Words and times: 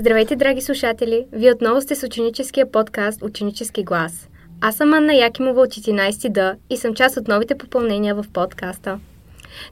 Здравейте, 0.00 0.36
драги 0.36 0.60
слушатели! 0.60 1.26
Вие 1.32 1.52
отново 1.52 1.80
сте 1.80 1.94
с 1.94 2.06
ученическия 2.06 2.72
подкаст 2.72 3.22
Ученически 3.22 3.84
глас. 3.84 4.28
Аз 4.60 4.76
съм 4.76 4.94
Анна 4.94 5.14
Якимова 5.14 5.60
от 5.60 5.68
11 5.68 6.28
Д 6.28 6.56
и 6.70 6.76
съм 6.76 6.94
част 6.94 7.16
от 7.16 7.28
новите 7.28 7.54
попълнения 7.54 8.14
в 8.14 8.24
подкаста. 8.32 9.00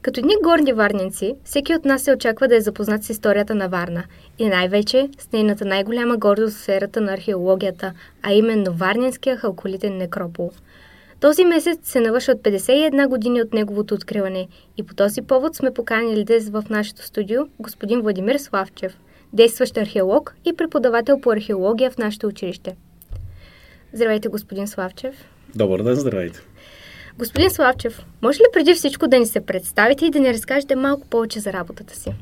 Като 0.01 0.19
едни 0.19 0.33
горни 0.43 0.73
варненци, 0.73 1.35
всеки 1.43 1.75
от 1.75 1.85
нас 1.85 2.01
се 2.01 2.13
очаква 2.13 2.47
да 2.47 2.55
е 2.55 2.61
запознат 2.61 3.03
с 3.03 3.09
историята 3.09 3.55
на 3.55 3.69
Варна 3.69 4.03
и 4.39 4.47
най-вече 4.47 5.09
с 5.19 5.31
нейната 5.31 5.65
най-голяма 5.65 6.17
гордост 6.17 6.55
в 6.55 6.59
сферата 6.59 7.01
на 7.01 7.13
археологията, 7.13 7.93
а 8.23 8.33
именно 8.33 8.73
Варненския 8.73 9.37
халколитен 9.37 9.97
некропол. 9.97 10.51
Този 11.19 11.45
месец 11.45 11.79
се 11.83 11.99
навършват 11.99 12.37
51 12.37 13.07
години 13.07 13.41
от 13.41 13.53
неговото 13.53 13.93
откриване 13.93 14.47
и 14.77 14.83
по 14.83 14.95
този 14.95 15.21
повод 15.21 15.55
сме 15.55 15.73
поканили 15.73 16.23
днес 16.23 16.49
в 16.49 16.63
нашето 16.69 17.03
студио 17.03 17.41
господин 17.59 18.01
Владимир 18.01 18.37
Славчев– 18.37 18.97
действащ 19.33 19.77
археолог 19.77 20.35
и 20.45 20.53
преподавател 20.53 21.19
по 21.21 21.31
археология 21.31 21.91
в 21.91 21.97
нашето 21.97 22.27
училище. 22.27 22.75
Здравейте, 23.93 24.29
господин 24.29 24.67
Славчев. 24.67 25.15
Добър 25.55 25.83
ден, 25.83 25.95
здравейте. 25.95 26.39
Господин 27.17 27.49
Славчев, 27.49 28.05
може 28.21 28.39
ли 28.39 28.45
преди 28.53 28.73
всичко 28.73 29.07
да 29.07 29.19
ни 29.19 29.25
се 29.25 29.41
представите 29.41 30.05
и 30.05 30.11
да 30.11 30.19
ни 30.19 30.33
разкажете 30.33 30.75
малко 30.75 31.07
повече 31.07 31.39
за 31.39 31.53
работата 31.53 31.95
си? 31.95 32.13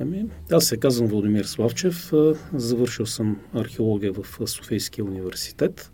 Ами, 0.00 0.24
аз 0.52 0.64
се 0.64 0.76
казвам 0.76 1.08
Владимир 1.08 1.44
Славчев. 1.44 2.12
Завършил 2.54 3.06
съм 3.06 3.40
археология 3.54 4.12
в 4.12 4.48
Софийския 4.48 5.04
университет 5.04 5.90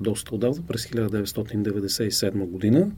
доста 0.00 0.34
отдавна, 0.34 0.62
през 0.68 0.86
1997 0.86 2.46
година. 2.46 2.90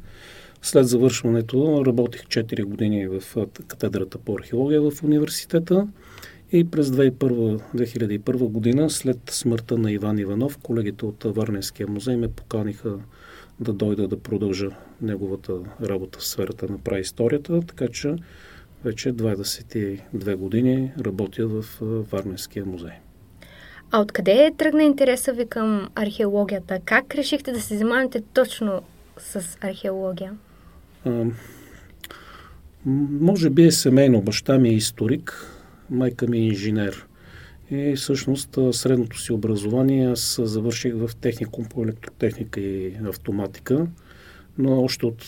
След 0.63 0.89
завършването 0.89 1.83
работих 1.87 2.23
4 2.23 2.65
години 2.65 3.09
в 3.09 3.23
катедрата 3.67 4.19
по 4.19 4.35
археология 4.35 4.81
в 4.81 5.03
университета. 5.03 5.89
И 6.53 6.71
през 6.71 6.89
2001, 6.89 7.61
2001 7.75 8.37
година, 8.49 8.91
след 8.91 9.19
смъртта 9.31 9.79
на 9.79 9.93
Иван 9.93 10.19
Иванов, 10.19 10.59
колегите 10.59 11.07
от 11.07 11.25
Варненския 11.25 11.89
музей 11.89 12.17
ме 12.17 12.29
поканиха 12.29 12.99
да 13.61 13.73
дойда 13.73 14.09
да 14.09 14.21
продължа 14.21 14.71
неговата 15.03 15.53
работа 15.83 16.19
в 16.19 16.27
сферата 16.27 16.67
на 16.69 16.79
праисторията, 16.79 17.61
така 17.61 17.89
че 17.89 18.17
вече 18.85 19.13
22 19.13 20.37
години 20.37 20.93
работя 21.01 21.47
в 21.47 21.65
Варненския 22.13 22.65
музей. 22.67 22.93
А 23.91 24.01
откъде 24.01 24.53
тръгна 24.59 24.83
интереса 24.83 25.33
ви 25.33 25.47
към 25.47 25.89
археологията? 25.95 26.81
Как 26.85 27.15
решихте 27.15 27.53
да 27.53 27.61
се 27.61 27.77
занимавате 27.77 28.23
точно 28.35 28.83
с 29.19 29.59
археология? 29.61 30.33
Може 32.85 33.51
би 33.51 33.65
е 33.67 33.73
семейно. 33.73 34.23
Баща 34.23 34.59
ми 34.59 34.69
е 34.69 34.75
историк, 34.75 35.47
майка 35.91 36.27
ми 36.27 36.39
е 36.39 36.47
инженер. 36.47 37.07
И 37.71 37.95
всъщност 37.97 38.59
средното 38.73 39.21
си 39.21 39.33
образование 39.33 40.11
аз 40.11 40.41
завърших 40.43 40.95
в 40.95 41.17
техникум 41.17 41.65
по 41.65 41.83
електротехника 41.83 42.61
и 42.61 42.97
автоматика, 43.05 43.87
но 44.59 44.83
още 44.83 45.07
от 45.07 45.27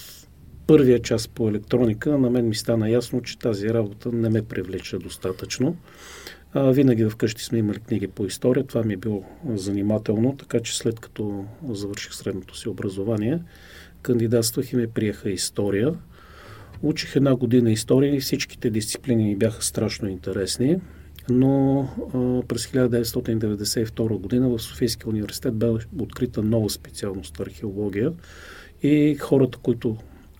първия 0.66 1.02
час 1.02 1.28
по 1.28 1.48
електроника 1.48 2.18
на 2.18 2.30
мен 2.30 2.48
ми 2.48 2.54
стана 2.54 2.90
ясно, 2.90 3.22
че 3.22 3.38
тази 3.38 3.68
работа 3.68 4.12
не 4.12 4.28
ме 4.28 4.42
привлича 4.42 4.98
достатъчно. 4.98 5.76
А, 6.52 6.70
винаги 6.70 7.04
вкъщи 7.04 7.44
сме 7.44 7.58
имали 7.58 7.78
книги 7.78 8.06
по 8.06 8.26
история, 8.26 8.66
това 8.66 8.82
ми 8.82 8.94
е 8.94 8.96
било 8.96 9.24
занимателно, 9.54 10.36
така 10.36 10.60
че 10.60 10.76
след 10.76 11.00
като 11.00 11.44
завърших 11.68 12.14
средното 12.14 12.58
си 12.58 12.68
образование, 12.68 13.38
кандидатствах 14.02 14.72
и 14.72 14.76
ме 14.76 14.86
приеха 14.86 15.30
история. 15.30 15.94
Учих 16.82 17.16
една 17.16 17.36
година 17.36 17.72
история 17.72 18.16
и 18.16 18.20
всичките 18.20 18.70
дисциплини 18.70 19.24
ми 19.24 19.36
бяха 19.36 19.62
страшно 19.62 20.08
интересни, 20.08 20.80
но 21.28 21.80
а, 21.80 22.46
през 22.48 22.66
1992 22.66 24.18
година 24.18 24.48
в 24.48 24.58
Софийския 24.58 25.08
университет 25.08 25.54
бе 25.54 25.66
открита 25.98 26.42
нова 26.42 26.70
специалност 26.70 27.40
археология 27.40 28.12
и 28.82 29.16
хората, 29.20 29.58
които 29.58 29.96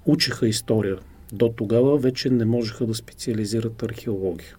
учиха 0.07 0.49
история 0.49 0.99
до 1.33 1.49
тогава, 1.49 1.99
вече 1.99 2.31
не 2.31 2.45
можеха 2.45 2.87
да 2.87 2.95
специализират 2.95 3.83
археология. 3.83 4.57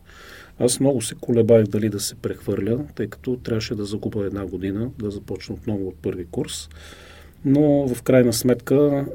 Аз 0.60 0.80
много 0.80 1.02
се 1.02 1.16
колебаях 1.16 1.68
дали 1.68 1.90
да 1.90 2.00
се 2.00 2.16
прехвърля, 2.16 2.86
тъй 2.96 3.08
като 3.08 3.38
трябваше 3.38 3.76
да 3.76 3.86
загубя 3.86 4.26
една 4.26 4.46
година, 4.46 4.90
да 5.00 5.12
започна 5.12 5.56
отново 5.56 5.88
от 5.88 5.96
първи 5.96 6.26
курс. 6.32 6.70
Но 7.46 7.88
в 7.88 8.04
крайна 8.04 8.34
сметка, 8.34 9.06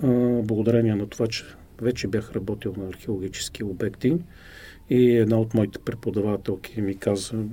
благодарение 0.45 0.95
на 0.95 1.07
това, 1.07 1.27
че 1.27 1.45
вече 1.83 2.09
бях 2.09 2.33
работил 2.33 2.75
на 2.77 2.89
археологически 2.89 3.65
обекти 3.65 4.19
и 4.91 5.17
една 5.17 5.39
от 5.39 5.55
моите 5.55 5.79
преподавателки 5.79 6.81
ми 6.81 6.97
каза, 6.97 7.45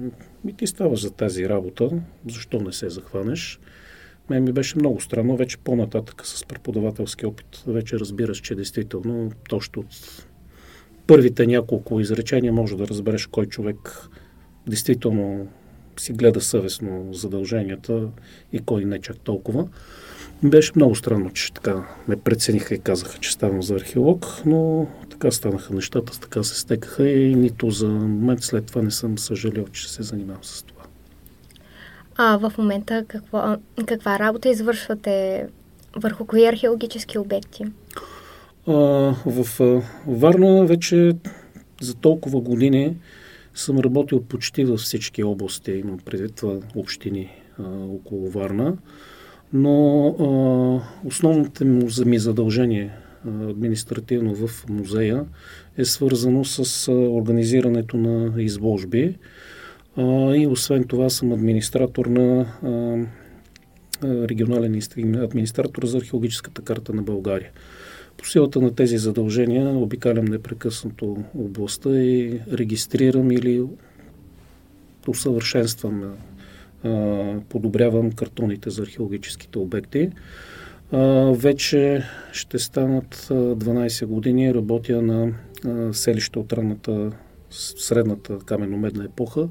ми 0.45 0.53
ти 0.53 0.67
ставаш 0.67 1.01
за 1.01 1.11
тази 1.11 1.49
работа, 1.49 1.89
защо 2.29 2.59
не 2.59 2.73
се 2.73 2.89
захванеш? 2.89 3.59
Мен 4.29 4.43
ми 4.43 4.51
беше 4.51 4.77
много 4.77 5.01
странно, 5.01 5.37
вече 5.37 5.57
по-нататък 5.57 6.21
с 6.25 6.45
преподавателски 6.45 7.25
опит 7.25 7.63
вече 7.67 7.99
разбираш, 7.99 8.37
че 8.37 8.55
действително 8.55 9.31
точно 9.49 9.81
от 9.81 10.25
първите 11.07 11.47
няколко 11.47 11.99
изречения 11.99 12.53
може 12.53 12.77
да 12.77 12.87
разбереш 12.87 13.25
кой 13.25 13.45
човек 13.45 14.09
действително 14.67 15.47
си 15.99 16.13
гледа 16.13 16.41
съвестно 16.41 17.13
задълженията 17.13 18.09
и 18.53 18.59
кой 18.59 18.85
не 18.85 19.01
чак 19.01 19.19
толкова. 19.19 19.67
Беше 20.43 20.71
много 20.75 20.95
странно, 20.95 21.29
че 21.29 21.53
така 21.53 21.83
ме 22.07 22.15
прецениха 22.15 22.75
и 22.75 22.79
казаха, 22.79 23.17
че 23.19 23.31
ставам 23.31 23.63
за 23.63 23.75
археолог, 23.75 24.25
но 24.45 24.87
така 25.09 25.31
станаха 25.31 25.73
нещата, 25.73 26.19
така 26.19 26.43
се 26.43 26.59
стекаха 26.59 27.09
и 27.09 27.35
нито 27.35 27.69
за 27.69 27.87
момент 27.87 28.43
след 28.43 28.65
това 28.65 28.81
не 28.81 28.91
съм 28.91 29.17
съжалил, 29.17 29.65
че 29.67 29.91
се 29.91 30.03
занимавам 30.03 30.43
с 30.43 30.63
това. 30.63 30.83
А 32.15 32.37
в 32.37 32.53
момента 32.57 33.05
какво, 33.07 33.57
каква 33.85 34.19
работа 34.19 34.49
извършвате 34.49 35.45
върху 35.95 36.25
кои 36.25 36.45
археологически 36.45 37.17
обекти? 37.17 37.65
А, 38.67 38.73
в 39.25 39.59
а, 39.59 39.81
Варна 40.07 40.65
вече 40.65 41.11
за 41.81 41.95
толкова 41.95 42.41
години 42.41 42.95
съм 43.55 43.79
работил 43.79 44.23
почти 44.23 44.65
във 44.65 44.79
всички 44.79 45.23
области, 45.23 45.71
имам 45.71 45.99
предвид 45.99 46.35
това 46.35 46.59
общини 46.75 47.31
а, 47.59 47.63
около 47.69 48.29
Варна 48.29 48.77
но 49.53 50.07
а, 50.07 51.07
основното 51.07 52.05
ми 52.05 52.19
задължение 52.19 52.91
административно 53.49 54.35
в 54.35 54.69
музея 54.69 55.25
е 55.77 55.85
свързано 55.85 56.45
с 56.45 56.91
организирането 56.91 57.97
на 57.97 58.41
изложби 58.41 59.15
а, 59.97 60.35
и 60.35 60.47
освен 60.47 60.83
това 60.83 61.09
съм 61.09 61.31
администратор 61.31 62.05
на 62.05 62.39
а, 62.63 62.97
регионален 64.03 64.81
администратор 65.15 65.85
за 65.85 65.97
археологическата 65.97 66.61
карта 66.61 66.93
на 66.93 67.01
България. 67.01 67.51
По 68.17 68.27
силата 68.27 68.61
на 68.61 68.75
тези 68.75 68.97
задължения 68.97 69.77
обикалям 69.77 70.25
непрекъснато 70.25 71.23
областта 71.37 71.89
и 71.89 72.39
регистрирам 72.51 73.31
или 73.31 73.63
усъвършенствам 75.07 76.13
подобрявам 77.49 78.11
картоните 78.11 78.69
за 78.69 78.81
археологическите 78.81 79.59
обекти. 79.59 80.09
Вече 81.31 82.03
ще 82.31 82.59
станат 82.59 83.15
12 83.15 84.05
години. 84.05 84.53
Работя 84.53 85.01
на 85.01 85.33
селище 85.93 86.39
от 86.39 86.53
ранната 86.53 87.11
средната 87.49 88.39
каменомедна 88.39 89.03
епоха 89.03 89.49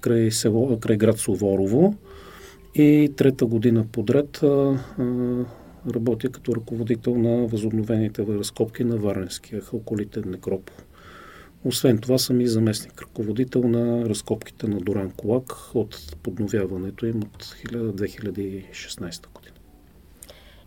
край, 0.00 0.30
село, 0.30 0.78
край 0.80 0.96
град 0.96 1.18
Суворово. 1.18 1.94
И 2.74 3.12
трета 3.16 3.46
година 3.46 3.86
подред 3.92 4.40
работя 5.94 6.30
като 6.30 6.56
ръководител 6.56 7.14
на 7.14 7.46
възобновените 7.46 8.26
разкопки 8.28 8.84
на 8.84 8.96
Варненския 8.96 9.60
халколитен 9.60 10.24
некропол. 10.26 10.76
Освен 11.66 11.98
това 11.98 12.18
съм 12.18 12.40
и 12.40 12.46
заместник 12.46 13.02
ръководител 13.02 13.62
на 13.62 14.08
разкопките 14.08 14.66
на 14.66 14.80
Доран 14.80 15.10
Колак 15.10 15.52
от 15.74 16.16
подновяването 16.22 17.06
им 17.06 17.16
от 17.16 17.44
2016 17.44 19.26
година. 19.34 19.54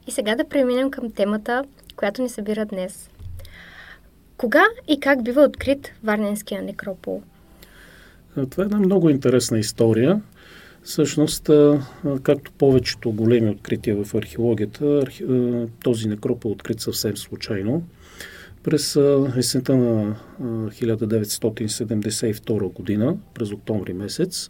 И 0.08 0.12
сега 0.12 0.36
да 0.36 0.50
преминем 0.50 0.92
към 0.92 1.12
темата, 1.12 1.64
която 1.96 2.22
ни 2.22 2.30
събира 2.30 2.66
днес. 2.66 3.10
Кога 4.38 4.64
и 4.88 5.00
как 5.00 5.24
бива 5.24 5.42
открит 5.42 5.92
Варненския 6.04 6.62
некропол? 6.62 7.24
Това 8.50 8.64
е 8.64 8.66
една 8.66 8.80
много 8.80 9.10
интересна 9.10 9.60
история. 9.60 10.22
Всъщност, 10.84 11.50
както 12.24 12.52
повечето 12.52 13.12
големи 13.12 13.50
открития 13.50 14.04
в 14.04 14.16
археологията, 14.16 15.04
този 15.84 16.08
некропол 16.08 16.50
е 16.50 16.52
открит 16.52 16.80
съвсем 16.80 17.18
случайно. 17.18 17.84
През 18.64 18.96
есента 19.38 19.78
на 19.78 20.16
1972 20.42 22.74
година, 22.74 23.18
през 23.34 23.52
октомври 23.52 23.94
месец, 23.94 24.50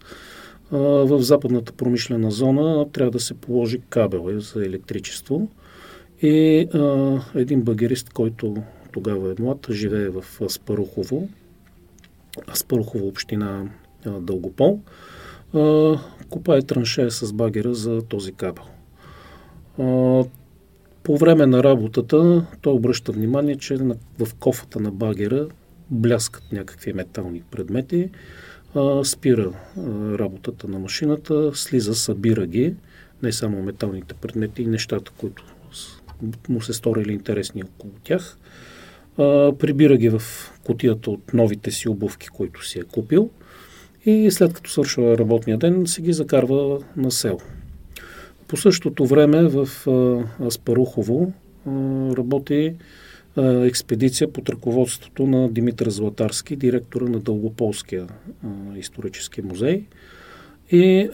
в 0.72 1.22
западната 1.22 1.74
промишлена 1.74 2.32
зона 2.32 2.92
трябва 2.92 3.12
да 3.12 3.20
се 3.20 3.34
положи 3.34 3.82
кабел 3.90 4.40
за 4.40 4.66
електричество. 4.66 5.50
И 6.22 6.68
един 7.36 7.62
багерист, 7.62 8.10
който 8.10 8.56
тогава 8.92 9.32
е 9.32 9.42
млад, 9.42 9.68
живее 9.72 10.10
в 10.10 10.26
Аспарухово, 10.46 11.30
Аспарухово 12.52 13.08
община 13.08 13.70
дългопол, 14.06 14.80
копае 16.30 16.62
траншея 16.62 17.12
с 17.12 17.34
багера 17.34 17.74
за 17.74 18.02
този 18.02 18.32
кабел. 18.32 18.64
По 21.04 21.18
време 21.18 21.46
на 21.46 21.64
работата 21.64 22.46
той 22.62 22.74
обръща 22.74 23.12
внимание, 23.12 23.56
че 23.56 23.78
в 24.20 24.34
кофата 24.40 24.80
на 24.80 24.92
багера 24.92 25.48
бляскат 25.92 26.44
някакви 26.52 26.94
метални 26.94 27.42
предмети, 27.52 28.10
спира 29.04 29.52
работата 30.20 30.68
на 30.68 30.80
машината, 30.80 31.52
слиза, 31.54 31.96
събира 31.96 32.48
ги, 32.48 32.76
не 33.24 33.32
само 33.32 33.64
металните 33.64 34.14
предмети 34.14 34.62
и 34.62 34.68
нещата, 34.68 35.12
които 35.18 35.44
му 36.50 36.62
се 36.62 36.74
сторили 36.74 37.14
интересни 37.14 37.64
около 37.64 37.94
тях. 38.04 38.38
прибира 39.60 39.98
ги 39.98 40.10
в 40.10 40.22
котията 40.64 41.12
от 41.12 41.34
новите 41.34 41.72
си 41.72 41.90
обувки, 41.90 42.28
които 42.28 42.66
си 42.66 42.80
е 42.80 42.84
купил 42.84 43.30
и 44.06 44.32
след 44.32 44.54
като 44.54 44.70
свършва 44.70 45.18
работния 45.18 45.58
ден, 45.58 45.88
си 45.88 46.02
ги 46.02 46.14
закарва 46.14 46.80
на 46.98 47.12
село. 47.12 47.40
По 48.50 48.58
същото 48.58 49.06
време 49.06 49.48
в 49.48 49.68
Аспарухово 50.46 51.34
работи 52.18 52.76
експедиция 53.38 54.34
под 54.34 54.50
ръководството 54.50 55.28
на 55.28 55.50
Димитър 55.50 55.90
Златарски, 55.90 56.56
директора 56.56 57.06
на 57.06 57.20
Дългополския 57.20 58.08
исторически 58.76 59.42
музей. 59.42 59.84
И 60.72 61.10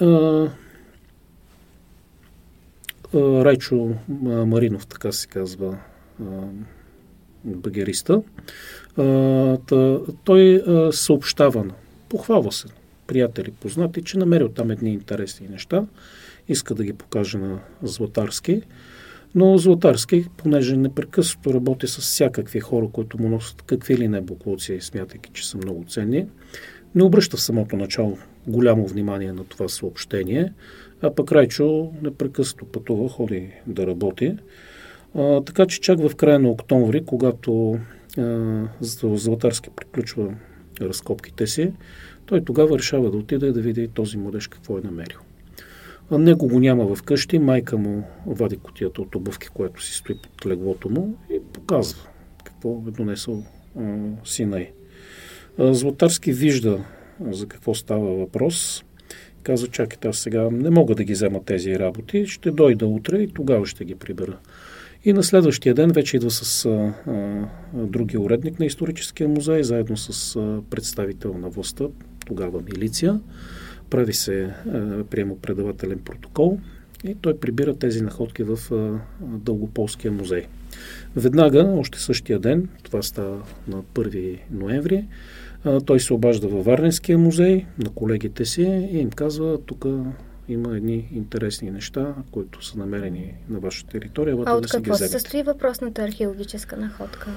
Райчо 3.16 3.94
Маринов, 4.24 4.88
така 4.88 5.12
се 5.12 5.28
казва, 5.28 5.78
багериста, 7.44 8.22
той 10.24 10.64
съобщава, 10.92 11.66
похвалва 12.10 12.52
се, 12.52 12.68
приятели, 13.08 13.52
познати, 13.52 14.04
че 14.04 14.18
намерил 14.18 14.50
там 14.50 14.72
едни 14.72 14.94
интересни 14.94 15.48
неща, 15.48 15.86
иска 16.50 16.76
да 16.76 16.84
ги 16.84 16.94
покаже 16.94 17.38
на 17.38 17.60
Златарски. 17.84 18.62
Но 19.36 19.58
Златарски, 19.58 20.26
понеже 20.38 20.78
непрекъснато 20.78 21.54
работи 21.54 21.88
с 21.88 21.98
всякакви 21.98 22.60
хора, 22.60 22.88
които 22.94 23.22
му 23.22 23.30
носят 23.30 23.62
какви 23.62 23.98
ли 23.98 24.08
не 24.08 24.22
буклуци, 24.22 24.82
смятайки, 24.82 25.32
че 25.34 25.50
са 25.50 25.58
много 25.58 25.86
ценни, 25.88 26.28
не 26.96 27.04
обръща 27.04 27.38
в 27.38 27.42
самото 27.42 27.76
начало 27.76 28.18
голямо 28.48 28.88
внимание 28.88 29.34
на 29.34 29.44
това 29.44 29.68
съобщение, 29.68 30.54
а 31.02 31.16
пък 31.16 31.32
Райчо 31.32 31.92
непрекъснато 32.02 32.66
пътува, 32.66 33.10
ходи 33.10 33.52
да 33.68 33.88
работи. 33.88 34.38
А, 35.16 35.42
така 35.42 35.66
че 35.66 35.82
чак 35.82 36.00
в 36.00 36.16
края 36.16 36.40
на 36.40 36.50
октомври, 36.50 37.06
когато 37.06 37.80
а, 38.18 38.68
Златарски 38.82 39.70
приключва 39.76 40.36
разкопките 40.82 41.48
си, 41.48 41.74
той 42.26 42.46
тогава 42.46 42.78
решава 42.78 43.12
да 43.12 43.18
отиде 43.18 43.52
да 43.52 43.62
види 43.62 43.88
този 43.88 44.18
младеж 44.18 44.48
какво 44.48 44.78
е 44.78 44.82
намерил. 44.82 45.20
Него 46.12 46.48
го 46.48 46.60
няма 46.60 46.96
вкъщи, 46.96 47.40
майка 47.40 47.78
му 47.78 48.04
вади 48.26 48.58
котията 48.58 49.02
от 49.02 49.16
обувки, 49.16 49.48
която 49.48 49.84
си 49.84 49.94
стои 49.94 50.16
под 50.22 50.46
леглото 50.46 50.90
му 50.90 51.18
и 51.30 51.40
показва 51.54 52.08
какво 52.44 52.84
е 52.88 52.92
донесъл 52.92 53.44
сина 54.26 54.60
й. 54.60 54.68
Златарски 55.60 56.32
вижда 56.32 56.84
за 57.30 57.48
какво 57.48 57.76
става 57.76 58.16
въпрос. 58.16 58.84
Каза, 59.44 59.68
чакайте, 59.68 60.08
аз 60.08 60.18
сега 60.18 60.50
не 60.52 60.70
мога 60.70 60.96
да 60.96 61.04
ги 61.04 61.14
взема 61.14 61.44
тези 61.44 61.80
работи, 61.80 62.26
ще 62.26 62.52
дойда 62.52 62.88
утре 62.88 63.18
и 63.18 63.28
тогава 63.28 63.66
ще 63.66 63.86
ги 63.86 63.96
прибера. 63.96 64.38
И 65.06 65.14
на 65.14 65.24
следващия 65.24 65.74
ден 65.74 65.92
вече 65.92 66.18
идва 66.18 66.32
с 66.32 66.66
а, 66.66 66.94
а, 67.08 67.48
другия 67.74 68.22
уредник 68.22 68.60
на 68.60 68.66
историческия 68.66 69.28
музей, 69.28 69.64
заедно 69.64 69.98
с 69.98 70.36
а, 70.36 70.62
представител 70.70 71.34
на 71.34 71.50
властта, 71.50 71.86
тогава 72.26 72.62
милиция. 72.62 73.20
Прави 73.90 74.14
се 74.14 74.44
а, 74.44 75.04
приемопредавателен 75.04 76.00
протокол 76.00 76.60
и 77.04 77.16
той 77.16 77.38
прибира 77.38 77.76
тези 77.76 78.02
находки 78.02 78.44
в 78.44 78.60
а, 78.72 79.00
Дългополския 79.22 80.12
музей. 80.12 80.46
Веднага, 81.16 81.74
още 81.78 82.00
същия 82.00 82.40
ден, 82.40 82.70
това 82.84 83.02
става 83.02 83.42
на 83.68 83.84
1 83.84 84.40
ноември, 84.52 85.06
а, 85.64 85.82
той 85.82 86.00
се 86.00 86.14
обажда 86.14 86.48
във 86.48 86.66
Варненския 86.66 87.18
музей 87.18 87.66
на 87.84 87.90
колегите 87.90 88.46
си 88.46 88.62
и 88.92 88.98
им 88.98 89.10
казва, 89.10 89.58
тук 89.66 89.86
има 90.50 90.78
едни 90.78 91.10
интересни 91.12 91.72
неща, 91.72 92.16
които 92.32 92.66
са 92.66 92.78
намерени 92.78 93.34
на 93.50 93.60
ваша 93.60 93.88
територия. 93.88 94.38
А 94.46 94.54
от 94.54 94.64
да 94.64 94.70
какво 94.70 94.96
се 94.96 95.08
състои 95.08 95.44
въпросната 95.44 96.02
археологическа 96.02 96.78
находка? 96.78 97.30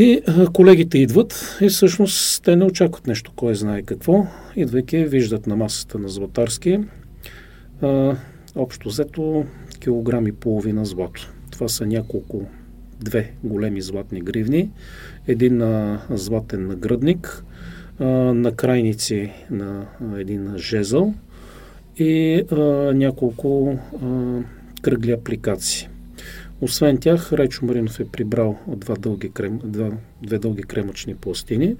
И 0.00 0.20
колегите 0.52 0.98
идват 0.98 1.58
и 1.60 1.68
всъщност 1.68 2.44
те 2.44 2.56
не 2.56 2.64
очакват 2.64 3.06
нещо, 3.06 3.32
кой 3.36 3.54
знае 3.54 3.82
какво. 3.82 4.26
Идвайки, 4.56 5.04
виждат 5.04 5.46
на 5.46 5.56
масата 5.56 5.98
на 5.98 6.08
Златарски 6.08 6.78
а, 7.82 8.16
общо 8.56 8.88
взето 8.88 9.44
килограм 9.80 10.26
и 10.26 10.32
половина 10.32 10.84
злато. 10.84 11.32
Това 11.50 11.68
са 11.68 11.86
няколко, 11.86 12.46
две 13.00 13.32
големи 13.44 13.82
златни 13.82 14.20
гривни, 14.20 14.70
един 15.28 15.62
а, 15.62 16.02
златен 16.10 16.66
нагръдник, 16.66 17.44
а, 17.98 18.04
на 18.34 18.52
крайници 18.52 19.30
на 19.50 19.86
а, 20.00 20.20
един 20.20 20.54
жезъл 20.56 21.14
и 21.98 22.42
а, 22.50 22.56
няколко 22.94 23.78
а, 24.02 24.06
кръгли 24.82 25.12
апликации. 25.12 25.88
Освен 26.62 26.98
тях, 26.98 27.32
Райчо 27.32 27.66
Маринов 27.66 28.00
е 28.00 28.04
прибрал 28.04 28.58
два 28.68 28.94
дълги 28.94 29.30
крем, 29.30 29.60
два, 29.64 29.90
две 30.22 30.38
дълги 30.38 30.62
кремъчни 30.62 31.14
пластини 31.14 31.76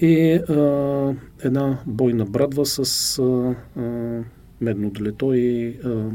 и 0.00 0.32
а, 0.32 1.14
една 1.44 1.78
бойна 1.86 2.24
брадва 2.24 2.66
с 2.66 3.18
а, 3.18 3.54
а, 3.80 3.82
медно 4.60 4.90
долето 4.90 5.34
и 5.34 5.78
а, 5.84 6.10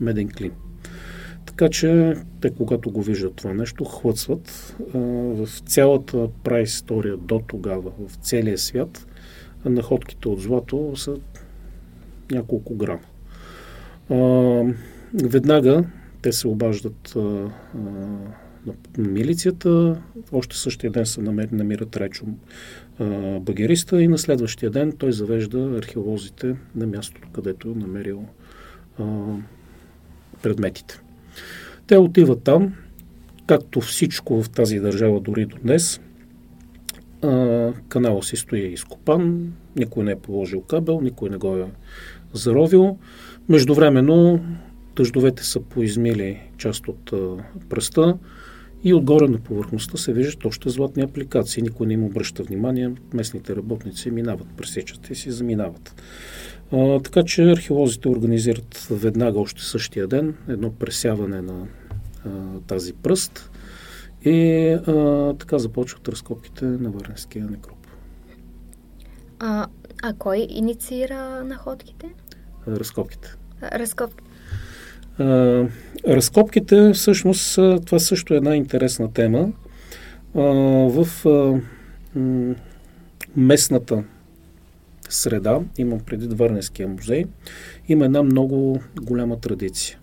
меден 0.00 0.28
клин. 0.28 0.52
Така 1.46 1.68
че 1.68 2.14
те, 2.40 2.50
когато 2.50 2.90
го 2.90 3.02
виждат 3.02 3.34
това 3.34 3.54
нещо, 3.54 3.84
хлъцват 3.84 4.76
а, 4.94 4.98
в 4.98 5.48
цялата 5.66 6.28
праистория 6.44 7.16
до 7.16 7.40
тогава, 7.46 7.92
в 8.08 8.14
целия 8.14 8.58
свят, 8.58 9.06
находките 9.64 10.28
от 10.28 10.40
злато 10.40 10.92
са 10.96 11.16
няколко 12.30 12.74
грама. 12.74 13.00
А, 14.10 14.16
веднага 15.24 15.84
те 16.24 16.32
се 16.32 16.48
обаждат 16.48 17.12
а, 17.16 17.20
на 17.20 18.72
милицията, 18.98 20.00
още 20.32 20.56
същия 20.56 20.90
ден 20.90 21.06
се 21.06 21.20
намер, 21.20 21.48
намират 21.52 21.96
Речо 21.96 22.26
а, 22.98 23.04
багериста 23.40 24.02
и 24.02 24.08
на 24.08 24.18
следващия 24.18 24.70
ден 24.70 24.92
той 24.92 25.12
завежда 25.12 25.78
археолозите 25.78 26.56
на 26.76 26.86
мястото, 26.86 27.28
където 27.32 27.68
е 27.68 27.74
намерил 27.74 28.24
а, 28.98 29.04
предметите. 30.42 31.00
Те 31.86 31.98
отиват 31.98 32.42
там, 32.42 32.74
както 33.46 33.80
всичко 33.80 34.42
в 34.42 34.50
тази 34.50 34.80
държава 34.80 35.20
дори 35.20 35.46
до 35.46 35.56
днес. 35.62 36.00
А, 37.22 37.72
канала 37.88 38.22
си 38.22 38.36
стои 38.36 38.60
изкопан, 38.60 39.52
никой 39.76 40.04
не 40.04 40.10
е 40.10 40.18
положил 40.18 40.60
кабел, 40.60 41.00
никой 41.00 41.30
не 41.30 41.36
го 41.36 41.56
е 41.56 41.66
заровил. 42.32 42.98
Междувременно 43.48 44.40
дъждовете 44.96 45.44
са 45.44 45.60
поизмили 45.60 46.40
част 46.58 46.88
от 46.88 47.12
пръста 47.68 48.18
и 48.84 48.94
отгоре 48.94 49.28
на 49.28 49.38
повърхността 49.38 49.96
се 49.96 50.12
виждат 50.12 50.44
още 50.44 50.70
златни 50.70 51.02
апликации. 51.02 51.62
Никой 51.62 51.86
не 51.86 51.92
им 51.92 52.04
обръща 52.04 52.42
внимание. 52.42 52.92
Местните 53.14 53.56
работници 53.56 54.10
минават, 54.10 54.46
пресечат 54.56 55.10
и 55.10 55.14
си 55.14 55.30
заминават. 55.30 56.02
А, 56.72 57.00
така 57.00 57.22
че 57.22 57.50
археолозите 57.50 58.08
организират 58.08 58.86
веднага 58.90 59.40
още 59.40 59.62
същия 59.62 60.06
ден 60.06 60.34
едно 60.48 60.70
пресяване 60.70 61.42
на 61.42 61.66
а, 62.24 62.30
тази 62.66 62.92
пръст 62.92 63.50
и 64.24 64.68
а, 64.86 65.34
така 65.38 65.58
започват 65.58 66.08
разкопките 66.08 66.64
на 66.64 66.90
Варненския 66.90 67.44
некроп. 67.44 67.78
А, 69.38 69.66
а 70.02 70.14
кой 70.14 70.46
инициира 70.50 71.44
находките? 71.44 72.14
Разкопките. 72.68 73.34
Разкопки. 73.62 74.24
Разкопките, 76.08 76.92
всъщност, 76.92 77.54
това 77.86 77.98
също 77.98 78.34
е 78.34 78.36
една 78.36 78.56
интересна 78.56 79.12
тема. 79.12 79.52
В 80.34 81.08
местната 83.36 84.04
среда, 85.08 85.60
имам 85.78 86.00
преди 86.00 86.34
Варненския 86.34 86.88
музей, 86.88 87.24
има 87.88 88.04
една 88.04 88.22
много 88.22 88.80
голяма 89.02 89.40
традиция. 89.40 89.98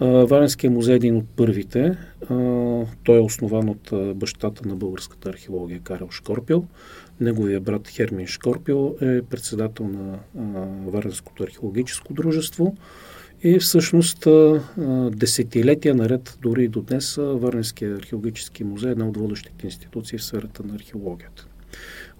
Варенския 0.00 0.70
музей 0.70 0.92
е 0.92 0.96
един 0.96 1.16
от 1.16 1.24
първите. 1.36 1.96
Той 3.04 3.16
е 3.16 3.20
основан 3.20 3.68
от 3.68 4.16
бащата 4.16 4.68
на 4.68 4.76
българската 4.76 5.28
археология 5.28 5.80
Карел 5.80 6.08
Шкорпил. 6.10 6.66
Неговия 7.20 7.60
брат 7.60 7.88
Хермин 7.88 8.26
Шкорпил 8.26 8.96
е 9.00 9.22
председател 9.22 9.88
на 9.88 10.18
Варенското 10.86 11.42
археологическо 11.42 12.12
дружество. 12.12 12.76
И 13.44 13.58
всъщност 13.58 14.28
десетилетия 15.10 15.94
наред, 15.94 16.38
дори 16.42 16.64
и 16.64 16.68
до 16.68 16.82
днес, 16.82 17.16
Варненския 17.16 17.96
археологически 17.96 18.64
музей 18.64 18.88
е 18.88 18.92
една 18.92 19.08
от 19.08 19.16
водещите 19.16 19.66
институции 19.66 20.18
в 20.18 20.24
сферата 20.24 20.62
на 20.62 20.74
археологията. 20.74 21.46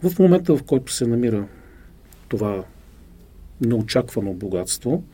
В 0.03 0.19
момента, 0.19 0.57
в 0.57 0.63
който 0.63 0.93
се 0.93 1.07
намира 1.07 1.47
това 2.29 2.65
неочаквано 3.61 4.35
богатство. 4.35 5.05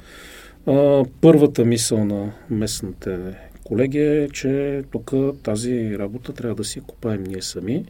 Първата 1.21 1.65
мисъл 1.65 2.05
на 2.05 2.33
местната 2.50 3.35
колегия 3.65 4.23
е, 4.23 4.29
че 4.29 4.83
тук 4.91 5.12
тази 5.43 5.99
работа 5.99 6.33
трябва 6.33 6.55
да 6.55 6.65
си 6.65 6.81
купаем 6.81 7.25
ние 7.25 7.43
сами, 7.43 7.85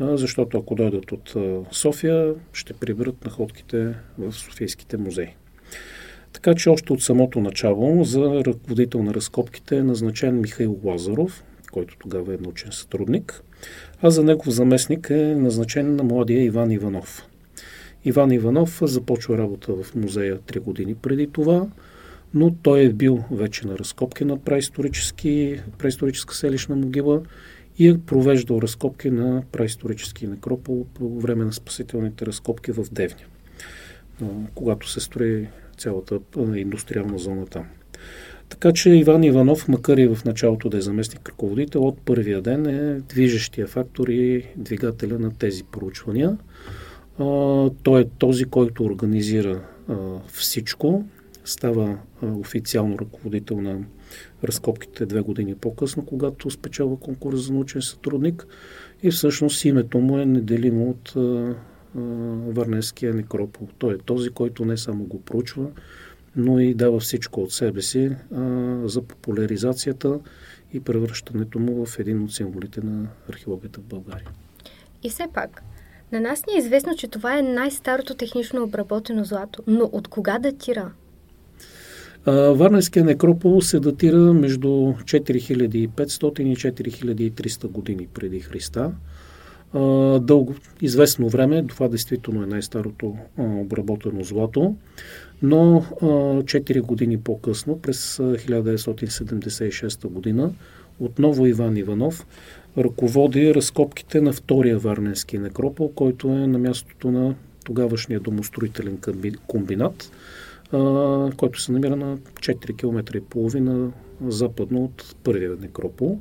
защото 0.00 0.58
ако 0.58 0.74
дойдат 0.74 1.12
от 1.12 1.34
София, 1.72 2.34
ще 2.52 2.72
приберат 2.72 3.24
находките 3.24 3.94
в 4.18 4.32
Софийските 4.32 4.96
музеи. 4.96 5.28
Така 6.34 6.54
че 6.54 6.70
още 6.70 6.92
от 6.92 7.02
самото 7.02 7.40
начало 7.40 8.04
за 8.04 8.44
ръководител 8.46 9.02
на 9.02 9.14
разкопките 9.14 9.76
е 9.76 9.82
назначен 9.82 10.40
Михаил 10.40 10.78
Лазаров, 10.84 11.44
който 11.72 11.96
тогава 11.98 12.34
е 12.34 12.38
научен 12.40 12.72
сътрудник, 12.72 13.42
а 14.02 14.10
за 14.10 14.24
негов 14.24 14.48
заместник 14.48 15.10
е 15.10 15.36
назначен 15.36 15.96
на 15.96 16.02
младия 16.02 16.44
Иван 16.44 16.70
Иванов. 16.70 17.26
Иван 18.04 18.32
Иванов 18.32 18.78
започва 18.82 19.38
работа 19.38 19.72
в 19.72 19.94
музея 19.94 20.38
3 20.38 20.60
години 20.60 20.94
преди 20.94 21.26
това, 21.26 21.66
но 22.34 22.54
той 22.62 22.80
е 22.80 22.92
бил 22.92 23.24
вече 23.30 23.66
на 23.66 23.78
разкопки 23.78 24.24
на 24.24 24.38
преисторическа 25.78 26.34
селищна 26.34 26.76
могила 26.76 27.22
и 27.78 27.88
е 27.88 27.98
провеждал 27.98 28.58
разкопки 28.62 29.10
на 29.10 29.42
преисторически 29.52 30.26
некропол 30.26 30.86
по 30.94 31.20
време 31.20 31.44
на 31.44 31.52
спасителните 31.52 32.26
разкопки 32.26 32.72
в 32.72 32.84
Девня, 32.92 33.24
когато 34.54 34.90
се 34.90 35.00
строи 35.00 35.48
цялата 35.74 36.18
индустриална 36.56 37.18
зона 37.18 37.46
там. 37.46 37.64
Така 38.48 38.72
че 38.72 38.90
Иван 38.90 39.24
Иванов, 39.24 39.68
макар 39.68 39.96
и 39.96 40.06
в 40.06 40.24
началото 40.24 40.68
да 40.68 40.76
е 40.76 40.80
заместник 40.80 41.28
ръководител, 41.28 41.86
от 41.86 41.98
първия 42.04 42.42
ден 42.42 42.66
е 42.66 43.00
движещия 43.00 43.66
фактор 43.66 44.08
и 44.08 44.46
двигателя 44.56 45.18
на 45.18 45.34
тези 45.34 45.64
проучвания. 45.64 46.38
А, 47.18 47.24
той 47.82 48.00
е 48.00 48.08
този, 48.18 48.44
който 48.44 48.84
организира 48.84 49.60
а, 49.88 49.94
всичко, 50.28 51.04
става 51.44 51.98
а, 52.22 52.26
официално 52.26 52.98
ръководител 52.98 53.60
на 53.60 53.78
разкопките 54.44 55.06
две 55.06 55.20
години 55.20 55.54
по-късно, 55.54 56.06
когато 56.06 56.50
спечелва 56.50 57.00
конкурс 57.00 57.40
за 57.40 57.52
научен 57.52 57.82
сътрудник 57.82 58.46
и 59.02 59.10
всъщност 59.10 59.64
името 59.64 59.98
му 59.98 60.18
е 60.18 60.26
неделимо 60.26 60.90
от 60.90 61.16
а, 61.16 61.54
Варненския 62.46 63.14
некропол. 63.14 63.68
Той 63.78 63.94
е 63.94 63.98
този, 63.98 64.30
който 64.30 64.64
не 64.64 64.76
само 64.76 65.04
го 65.04 65.22
проучва, 65.22 65.66
но 66.36 66.60
и 66.60 66.74
дава 66.74 67.00
всичко 67.00 67.40
от 67.40 67.52
себе 67.52 67.82
си 67.82 68.10
а, 68.34 68.40
за 68.84 69.02
популяризацията 69.02 70.20
и 70.72 70.80
превръщането 70.80 71.58
му 71.58 71.86
в 71.86 71.98
един 71.98 72.22
от 72.22 72.34
символите 72.34 72.80
на 72.80 73.08
археологията 73.28 73.80
в 73.80 73.84
България. 73.84 74.28
И 75.02 75.10
все 75.10 75.24
пак, 75.34 75.62
на 76.12 76.20
нас 76.20 76.46
ни 76.46 76.54
е 76.54 76.58
известно, 76.58 76.96
че 76.96 77.08
това 77.08 77.38
е 77.38 77.42
най-старото 77.42 78.14
технично 78.14 78.62
обработено 78.62 79.24
злато, 79.24 79.62
но 79.66 79.90
от 79.92 80.08
кога 80.08 80.38
датира? 80.38 80.92
Варненския 82.26 83.04
некропол 83.04 83.60
се 83.60 83.80
датира 83.80 84.16
между 84.16 84.68
4500 84.68 86.40
и 86.40 86.56
4300 86.56 87.66
години 87.66 88.08
преди 88.14 88.40
Христа 88.40 88.92
дълго, 90.20 90.54
известно 90.80 91.28
време, 91.28 91.66
това 91.66 91.88
действително 91.88 92.42
е 92.42 92.46
най-старото 92.46 93.16
обработено 93.38 94.24
злато, 94.24 94.76
но 95.42 95.84
4 96.02 96.80
години 96.80 97.20
по-късно, 97.20 97.78
през 97.78 98.16
1976 98.16 100.08
година, 100.08 100.50
отново 101.00 101.46
Иван 101.46 101.76
Иванов 101.76 102.26
ръководи 102.78 103.54
разкопките 103.54 104.20
на 104.20 104.32
втория 104.32 104.78
Варненски 104.78 105.38
некропол, 105.38 105.92
който 105.94 106.28
е 106.28 106.46
на 106.46 106.58
мястото 106.58 107.10
на 107.10 107.34
тогавашния 107.64 108.20
домостроителен 108.20 108.98
комбинат, 109.46 110.10
който 111.36 111.60
се 111.60 111.72
намира 111.72 111.96
на 111.96 112.16
4 112.16 112.76
км 112.76 113.16
и 113.16 113.20
половина 113.20 113.90
западно 114.26 114.84
от 114.84 115.16
първия 115.24 115.50
некропол. 115.60 116.18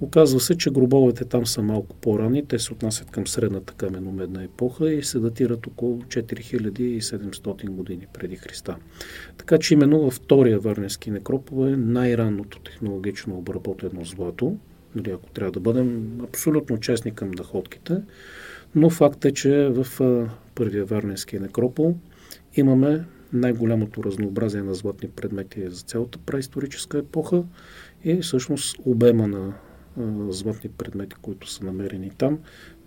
Оказва 0.00 0.40
се, 0.40 0.56
че 0.56 0.70
гробовете 0.70 1.24
там 1.24 1.46
са 1.46 1.62
малко 1.62 1.96
по-рани. 1.96 2.46
Те 2.46 2.58
се 2.58 2.72
отнасят 2.72 3.10
към 3.10 3.26
средната 3.26 3.72
каменомедна 3.72 4.44
епоха 4.44 4.92
и 4.92 5.02
се 5.02 5.18
датират 5.18 5.66
около 5.66 5.98
4700 5.98 7.66
години 7.70 8.06
преди 8.12 8.36
Христа. 8.36 8.76
Така 9.38 9.58
че 9.58 9.74
именно 9.74 10.00
във 10.00 10.14
втория 10.14 10.58
Варненски 10.58 11.10
некропол 11.10 11.66
е 11.66 11.76
най-ранното 11.76 12.58
технологично 12.58 13.38
обработено 13.38 14.04
злато. 14.04 14.56
Нали, 14.94 15.10
ако 15.10 15.30
трябва 15.30 15.52
да 15.52 15.60
бъдем 15.60 16.20
абсолютно 16.22 16.80
честни 16.80 17.14
към 17.14 17.30
находките. 17.30 18.02
Но 18.74 18.90
факт 18.90 19.24
е, 19.24 19.32
че 19.32 19.68
в 19.68 19.86
първия 20.54 20.84
Варненски 20.84 21.38
некропол 21.38 21.94
имаме 22.56 23.04
най-голямото 23.32 24.04
разнообразие 24.04 24.62
на 24.62 24.74
златни 24.74 25.08
предмети 25.08 25.70
за 25.70 25.82
цялата 25.82 26.18
преисторическа 26.18 26.98
епоха 26.98 27.44
и 28.04 28.20
всъщност 28.20 28.76
обема 28.84 29.28
на 29.28 29.52
златни 30.30 30.70
предмети, 30.70 31.16
които 31.22 31.50
са 31.50 31.64
намерени 31.64 32.10
там, 32.18 32.38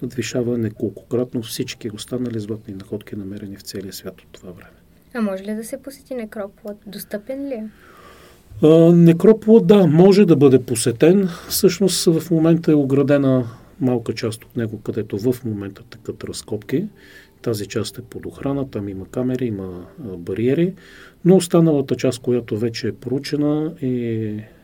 надвишава 0.01 0.57
неколкократно 0.57 1.41
всички 1.41 1.89
останали 1.93 2.39
златни 2.39 2.73
находки, 2.73 3.15
намерени 3.15 3.57
в 3.57 3.61
целия 3.61 3.93
свят 3.93 4.21
от 4.21 4.27
това 4.31 4.51
време. 4.51 4.71
А 5.13 5.21
може 5.21 5.43
ли 5.43 5.55
да 5.55 5.63
се 5.63 5.81
посети 5.81 6.15
некрополът? 6.15 6.77
Достъпен 6.87 7.47
ли 7.47 7.53
е? 7.53 7.69
Некрополът, 8.93 9.67
да, 9.67 9.87
може 9.87 10.25
да 10.25 10.35
бъде 10.35 10.63
посетен. 10.63 11.29
Всъщност 11.49 12.05
в 12.05 12.31
момента 12.31 12.71
е 12.71 12.75
оградена 12.75 13.47
малка 13.79 14.13
част 14.13 14.43
от 14.43 14.57
него, 14.57 14.81
където 14.81 15.17
в 15.17 15.45
момента 15.45 15.83
тъкат 15.89 16.23
разкопки. 16.23 16.87
Тази 17.41 17.67
част 17.67 17.97
е 17.97 18.01
под 18.01 18.25
охрана, 18.25 18.69
там 18.69 18.89
има 18.89 19.05
камери, 19.05 19.45
има 19.45 19.85
бариери, 19.99 20.73
но 21.25 21.35
останалата 21.35 21.95
част, 21.95 22.21
която 22.21 22.57
вече 22.57 22.87
е 22.87 22.91
проучена 22.91 23.73
и 23.81 24.15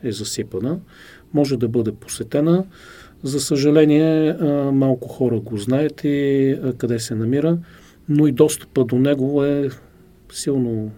е 0.04 0.12
засипана, 0.12 0.80
може 1.34 1.58
да 1.58 1.68
бъде 1.68 1.92
посетена. 1.92 2.66
За 3.24 3.40
съжаление, 3.40 4.34
малко 4.72 5.08
хора 5.08 5.40
го 5.40 5.58
знаят 5.58 6.04
и 6.04 6.58
къде 6.78 7.00
се 7.00 7.16
намира, 7.16 7.58
но 8.10 8.28
и 8.28 8.32
достъпа 8.32 8.86
до 8.86 8.96
него 8.96 9.44
е 9.44 9.70
силно 10.32 10.92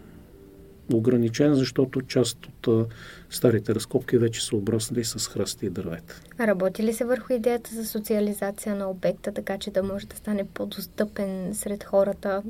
ограничен, 0.93 1.53
защото 1.53 2.01
част 2.01 2.45
от 2.45 2.87
старите 3.29 3.75
разкопки 3.75 4.17
вече 4.17 4.45
са 4.45 4.55
обраснали 4.55 5.03
с 5.03 5.27
храсти 5.27 5.65
и 5.65 5.69
дървета. 5.69 6.21
А 6.37 6.47
работи 6.47 6.83
ли 6.83 6.93
се 6.93 7.05
върху 7.05 7.33
идеята 7.33 7.75
за 7.75 7.85
социализация 7.85 8.75
на 8.75 8.89
обекта, 8.89 9.31
така 9.31 9.57
че 9.57 9.71
да 9.71 9.83
може 9.83 10.07
да 10.07 10.15
стане 10.15 10.45
по-достъпен 10.53 11.49
сред 11.53 11.83
хората 11.83 12.43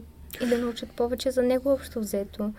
и 0.44 0.46
да 0.46 0.58
научат 0.58 0.92
повече 0.92 1.32
за 1.32 1.44
него 1.44 1.72
общо 1.72 2.00
взето? 2.00 2.54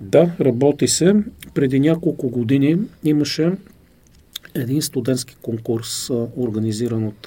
Да, 0.00 0.32
работи 0.40 0.88
се. 0.88 1.14
Преди 1.54 1.80
няколко 1.80 2.28
години 2.28 2.78
имаше 3.04 3.52
един 4.54 4.82
студентски 4.82 5.36
конкурс, 5.42 6.10
организиран 6.36 7.06
от 7.06 7.26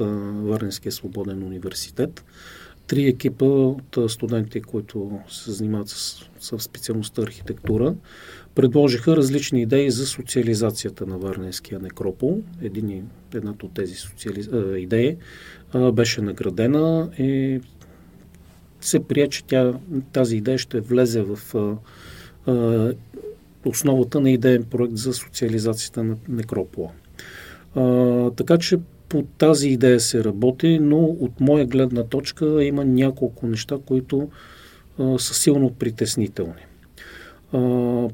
Варненския 0.50 0.92
свободен 0.92 1.44
университет. 1.44 2.24
Три 2.88 3.08
екипа 3.08 3.46
от 3.46 3.98
студенти, 4.08 4.62
които 4.62 5.20
се 5.30 5.52
занимават 5.52 5.90
с, 5.90 6.30
с 6.40 6.60
специалността 6.60 7.22
архитектура, 7.22 7.96
предложиха 8.55 9.17
различни 9.17 9.62
идеи 9.62 9.91
за 9.91 10.07
социализацията 10.07 11.05
на 11.05 11.17
Варненския 11.17 11.79
некропол. 11.79 12.41
Един, 12.62 13.07
едната 13.33 13.65
от 13.65 13.74
тези 13.74 13.95
социали... 13.95 14.47
идеи 14.81 15.17
беше 15.93 16.21
наградена 16.21 17.09
и 17.19 17.62
се 18.81 19.00
прие, 19.00 19.27
че 19.27 19.43
тя, 19.43 19.74
тази 20.13 20.38
идея 20.38 20.57
ще 20.57 20.79
влезе 20.79 21.21
в 21.21 21.39
основата 23.65 24.21
на 24.21 24.31
идеен 24.31 24.63
проект 24.63 24.95
за 24.95 25.13
социализацията 25.13 26.03
на 26.03 26.15
некропола. 26.29 26.89
А, 27.75 28.31
така 28.31 28.57
че 28.57 28.77
по 29.09 29.24
тази 29.38 29.69
идея 29.69 30.00
се 30.00 30.24
работи, 30.24 30.79
но 30.79 31.00
от 31.00 31.39
моя 31.39 31.65
гледна 31.65 32.03
точка 32.03 32.63
има 32.63 32.85
няколко 32.85 33.47
неща, 33.47 33.77
които 33.85 34.29
а, 35.00 35.19
са 35.19 35.33
силно 35.33 35.71
притеснителни. 35.71 36.65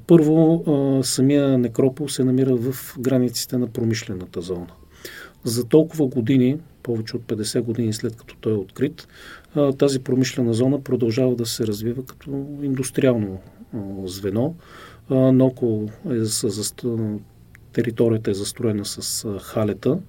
Първо, 0.08 0.64
самия 1.04 1.58
некропол 1.58 2.10
се 2.10 2.24
намира 2.24 2.56
в 2.56 2.96
границите 3.00 3.58
на 3.58 3.68
промишлената 3.68 4.42
зона. 4.42 4.68
За 5.44 5.64
толкова 5.64 6.08
години, 6.08 6.58
повече 6.84 7.16
от 7.16 7.24
50 7.24 7.62
години 7.62 7.94
след 7.94 8.16
като 8.16 8.36
той 8.42 8.54
е 8.54 8.56
открит, 8.56 9.08
тази 9.78 10.00
промишлена 10.00 10.54
зона 10.54 10.84
продължава 10.84 11.36
да 11.36 11.46
се 11.46 11.68
развива 11.68 12.06
като 12.06 12.46
индустриално 12.62 13.40
звено. 14.06 14.56
А, 15.10 15.16
но 15.16 15.46
около 15.46 15.90
е, 16.12 16.26
са 16.26 16.74
територията 17.74 18.32
е 18.32 18.34
застроена 18.34 18.86
с 18.86 19.28
халета, 19.40 20.00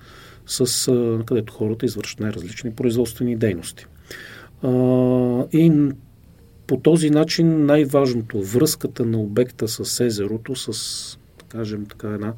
с, 0.47 0.93
където 1.26 1.52
хората 1.52 1.87
извършват 1.87 2.21
най-различни 2.21 2.73
производствени 2.73 3.37
дейности. 3.37 3.87
И 5.52 5.91
по 6.73 6.81
този 6.81 7.11
начин 7.11 7.67
най-важното, 7.67 8.43
връзката 8.43 9.07
на 9.07 9.21
обекта 9.21 9.69
с 9.69 10.05
езерото, 10.05 10.55
с, 10.57 11.19
кажем 11.49 11.87
така, 11.87 12.09
една 12.09 12.35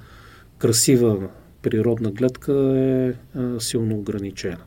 красива 0.59 1.29
природна 1.63 2.11
гледка 2.11 2.53
е 2.77 3.13
силно 3.59 3.97
ограничена. 3.97 4.59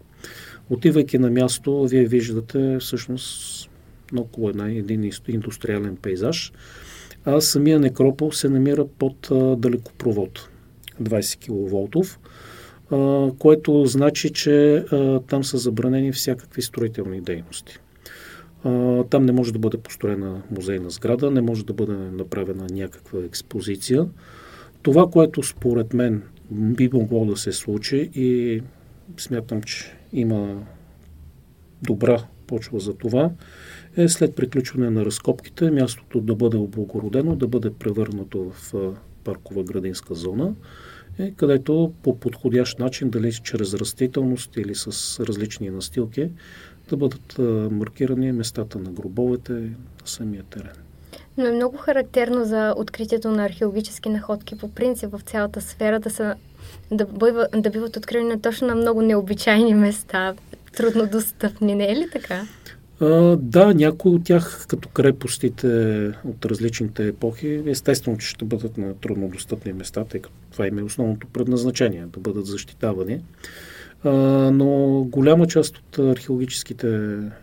Отивайки 0.70 1.18
на 1.18 1.30
място, 1.30 1.88
вие 1.88 2.06
виждате 2.06 2.78
всъщност 2.80 3.70
около 4.16 4.50
една, 4.50 4.72
един 4.72 5.12
индустриален 5.28 5.96
пейзаж. 5.96 6.52
А 7.26 7.42
самия 7.42 7.80
некропол 7.80 8.32
се 8.32 8.50
намира 8.50 8.88
под 8.88 9.28
а, 9.32 9.56
далекопровод, 9.56 10.50
20 11.02 11.92
кВ, 11.92 12.18
а, 12.92 13.32
което 13.40 13.86
значи, 13.86 14.30
че 14.30 14.76
а, 14.76 15.20
там 15.20 15.44
са 15.44 15.58
забранени 15.58 16.12
всякакви 16.12 16.62
строителни 16.62 17.22
дейности. 17.22 17.80
Там 19.10 19.26
не 19.26 19.32
може 19.32 19.54
да 19.54 19.60
бъде 19.60 19.78
построена 19.78 20.42
музейна 20.52 20.90
сграда, 20.90 21.32
не 21.32 21.42
може 21.42 21.66
да 21.66 21.74
бъде 21.74 21.94
направена 21.94 22.68
някаква 22.72 23.20
експозиция. 23.20 24.06
Това, 24.82 25.10
което 25.10 25.44
според 25.44 25.94
мен 25.94 26.24
би 26.52 26.90
могло 26.94 27.26
да 27.26 27.38
се 27.38 27.52
случи 27.52 28.10
и 28.16 28.62
смятам, 29.18 29.64
че 29.64 29.96
има 30.14 30.64
добра 31.82 32.24
почва 32.48 32.80
за 32.80 32.94
това, 32.94 33.32
е 33.98 34.08
след 34.08 34.36
приключване 34.36 34.90
на 34.90 35.06
разкопките 35.06 35.72
мястото 35.72 36.22
да 36.22 36.36
бъде 36.36 36.58
облагородено, 36.58 37.36
да 37.36 37.48
бъде 37.48 37.74
превърнато 37.74 38.52
в 38.52 38.74
паркова 39.24 39.64
градинска 39.64 40.16
зона, 40.16 40.54
е, 41.20 41.32
където 41.32 41.94
по 42.04 42.20
подходящ 42.20 42.80
начин, 42.80 43.10
дали 43.10 43.34
чрез 43.34 43.74
растителност 43.74 44.58
или 44.58 44.76
с 44.76 45.20
различни 45.26 45.70
настилки, 45.70 46.30
да 46.90 46.98
бъдат 46.98 47.36
маркирани 47.72 48.32
местата 48.32 48.80
на 48.80 48.92
гробовете 48.92 49.54
на 49.54 49.72
самия 50.06 50.44
терен. 50.44 50.76
Но 51.38 51.46
е 51.46 51.52
много 51.52 51.78
характерно 51.78 52.46
за 52.46 52.74
откритието 52.78 53.32
на 53.32 53.46
археологически 53.46 54.10
находки 54.10 54.58
по 54.58 54.72
принцип 54.72 55.12
в 55.12 55.22
цялата 55.22 55.62
сфера 55.62 56.00
да, 56.00 56.10
са, 56.10 56.36
да, 56.92 57.06
бъва, 57.06 57.48
да 57.56 57.70
биват 57.70 57.98
откривани 57.98 58.42
точно 58.42 58.68
на 58.68 58.76
много 58.76 59.02
необичайни 59.02 59.74
места, 59.74 60.34
трудно 60.78 61.08
достъпни, 61.08 61.76
не 61.76 61.92
е 61.92 61.96
ли 61.96 62.08
така? 62.12 62.42
А, 63.00 63.36
да, 63.36 63.74
някои 63.74 64.12
от 64.12 64.24
тях, 64.24 64.66
като 64.68 64.90
крепостите 64.90 65.68
от 66.26 66.46
различните 66.46 67.08
епохи, 67.08 67.64
естествено, 67.66 68.18
че 68.18 68.28
ще 68.28 68.46
бъдат 68.46 68.78
на 68.78 68.94
труднодостъпни 68.94 69.74
места, 69.74 70.06
тъй 70.06 70.22
като 70.22 70.36
това 70.52 70.68
им 70.68 70.80
е 70.80 70.84
основното 70.84 71.28
предназначение, 71.28 72.06
да 72.14 72.20
бъдат 72.20 72.46
защитавани. 72.46 73.22
Но 74.06 75.04
голяма 75.10 75.48
част 75.48 75.78
от 75.78 76.00
археологическите 76.00 76.88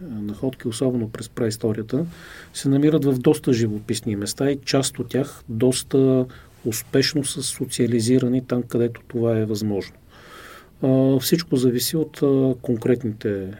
находки, 0.01 0.69
особено 0.69 1.09
през 1.09 1.29
праисторията, 1.29 2.07
се 2.53 2.69
намират 2.69 3.05
в 3.05 3.19
доста 3.19 3.53
живописни 3.53 4.17
места 4.17 4.51
и 4.51 4.59
част 4.65 4.99
от 4.99 5.09
тях 5.09 5.43
доста 5.49 6.27
успешно 6.65 7.25
са 7.25 7.43
социализирани 7.43 8.45
там, 8.47 8.63
където 8.63 9.01
това 9.09 9.39
е 9.39 9.45
възможно. 9.45 9.97
Всичко 11.21 11.57
зависи 11.57 11.97
от 11.97 12.21
конкретните 12.63 13.51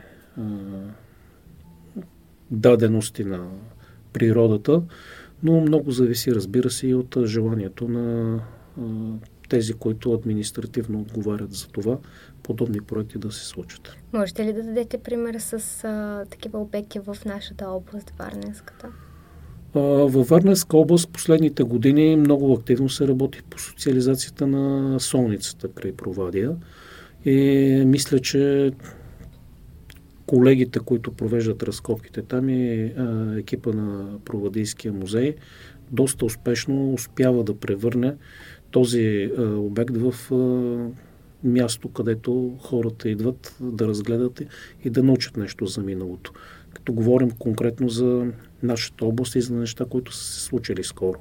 дадености 2.51 3.25
на 3.25 3.47
природата, 4.13 4.83
но 5.43 5.61
много 5.61 5.91
зависи, 5.91 6.35
разбира 6.35 6.71
се, 6.71 6.87
и 6.87 6.95
от 6.95 7.17
желанието 7.25 7.89
на 7.89 8.39
тези, 9.49 9.73
които 9.73 10.13
административно 10.13 11.01
отговарят 11.01 11.53
за 11.53 11.69
това, 11.69 11.99
подобни 12.45 12.81
проекти 12.81 13.19
да 13.19 13.33
се 13.33 13.47
случат. 13.47 13.97
Можете 14.13 14.45
ли 14.45 14.53
да 14.53 14.63
дадете 14.63 14.99
пример 14.99 15.35
с 15.39 15.85
а, 15.85 16.25
такива 16.31 16.59
обекти 16.59 16.99
в 16.99 17.17
нашата 17.27 17.69
област, 17.69 18.13
Варненската? 18.19 18.89
Във 19.75 20.29
Варненска 20.29 20.77
област 20.77 21.11
последните 21.11 21.63
години 21.63 22.17
много 22.17 22.53
активно 22.53 22.89
се 22.89 23.09
работи 23.09 23.43
по 23.51 23.59
социализацията 23.59 24.47
на 24.47 25.01
солницата 25.01 25.69
край 25.69 25.93
Провадия. 25.93 26.57
И 27.25 27.83
мисля, 27.87 28.19
че 28.19 28.73
колегите, 30.27 30.79
които 30.79 31.13
провеждат 31.13 31.63
разкопките 31.63 32.23
там 32.23 32.49
и 32.49 32.85
а, 32.85 33.35
екипа 33.39 33.73
на 33.73 34.19
Провадийския 34.25 34.93
музей, 34.93 35.35
доста 35.91 36.25
успешно 36.25 36.93
успява 36.93 37.45
да 37.45 37.55
превърне 37.55 38.15
този 38.71 39.31
а, 39.39 39.43
обект 39.43 39.97
в 39.97 40.33
а, 40.33 41.14
място, 41.45 41.89
където 41.89 42.57
хората 42.61 43.09
идват 43.09 43.57
да 43.61 43.89
разгледат 43.89 44.43
и 44.85 44.91
да 44.91 45.03
научат 45.03 45.37
нещо 45.37 45.67
за 45.67 45.81
миналото. 45.81 46.33
Като 46.75 46.93
говорим 46.93 47.31
конкретно 47.31 47.89
за 47.89 48.27
нашата 48.63 49.05
област 49.07 49.35
и 49.35 49.41
за 49.41 49.55
неща, 49.55 49.85
които 49.85 50.13
са 50.13 50.25
се 50.25 50.41
случили 50.41 50.85
скоро. 50.85 51.19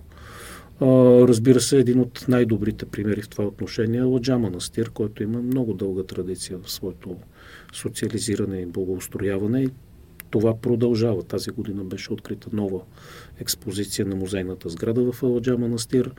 Разбира 1.27 1.62
се, 1.62 1.77
един 1.77 1.99
от 1.99 2.25
най-добрите 2.27 2.86
примери 2.86 3.21
в 3.21 3.29
това 3.29 3.45
отношение 3.45 3.99
е 3.99 4.03
Ладжа 4.03 4.39
Манастир, 4.39 4.89
който 4.89 5.23
има 5.23 5.41
много 5.41 5.73
дълга 5.73 6.03
традиция 6.03 6.57
в 6.57 6.71
своето 6.71 7.15
социализиране 7.73 8.62
и 8.62 8.65
благоустрояване. 8.65 9.67
Това 10.29 10.62
продължава. 10.62 11.23
Тази 11.23 11.51
година 11.51 11.83
беше 11.83 12.13
открита 12.13 12.49
нова 12.53 12.81
експозиция 13.39 14.05
на 14.05 14.15
музейната 14.15 14.69
сграда 14.69 15.12
в 15.12 15.23
Аладжа 15.23 15.57
Манастир. 15.57 16.12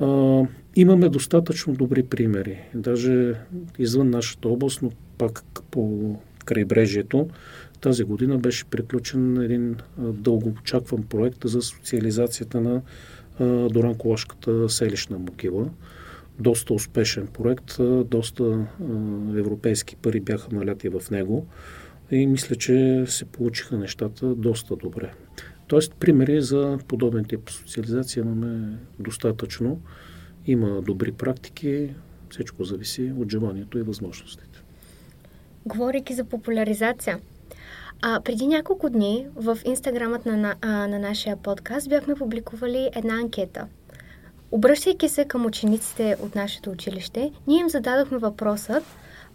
А, 0.00 0.42
имаме 0.76 1.08
достатъчно 1.08 1.74
добри 1.74 2.02
примери. 2.02 2.58
Даже 2.74 3.34
извън 3.78 4.10
нашата 4.10 4.48
област, 4.48 4.82
но 4.82 4.90
пак 5.18 5.42
по 5.70 6.14
крайбрежието, 6.44 7.28
тази 7.80 8.04
година 8.04 8.38
беше 8.38 8.64
приключен 8.64 9.42
един 9.42 9.76
дълго 9.98 10.48
очакван 10.48 11.02
проект 11.02 11.38
за 11.44 11.62
социализацията 11.62 12.60
на 12.60 12.82
Доранколашката 13.68 14.68
селищна 14.68 15.18
могила 15.18 15.70
доста 16.40 16.74
успешен 16.74 17.26
проект, 17.26 17.76
доста 18.04 18.66
европейски 19.36 19.96
пари 19.96 20.20
бяха 20.20 20.54
наляти 20.54 20.88
в 20.88 21.02
него 21.10 21.46
и 22.10 22.26
мисля, 22.26 22.56
че 22.56 23.04
се 23.06 23.24
получиха 23.24 23.78
нещата 23.78 24.34
доста 24.34 24.76
добре. 24.76 25.12
Тоест, 25.68 25.94
примери 25.94 26.42
за 26.42 26.78
подобен 26.88 27.24
тип 27.24 27.50
социализация 27.50 28.20
имаме 28.20 28.78
достатъчно. 28.98 29.80
Има 30.46 30.82
добри 30.82 31.12
практики, 31.12 31.94
всичко 32.30 32.64
зависи 32.64 33.12
от 33.18 33.30
желанието 33.30 33.78
и 33.78 33.82
възможностите. 33.82 34.62
Говорейки 35.66 36.14
за 36.14 36.24
популяризация, 36.24 37.18
а, 38.02 38.20
преди 38.20 38.46
няколко 38.46 38.90
дни 38.90 39.26
в 39.36 39.58
инстаграмът 39.64 40.26
на, 40.26 40.36
на, 40.36 40.56
на 40.88 40.98
нашия 40.98 41.36
подкаст 41.36 41.88
бяхме 41.88 42.14
публикували 42.14 42.90
една 42.94 43.14
анкета– 43.14 43.66
Обръщайки 44.50 45.08
се 45.08 45.24
към 45.24 45.46
учениците 45.46 46.16
от 46.22 46.34
нашето 46.34 46.70
училище, 46.70 47.32
ние 47.46 47.60
им 47.60 47.68
зададохме 47.68 48.18
въпросът 48.18 48.84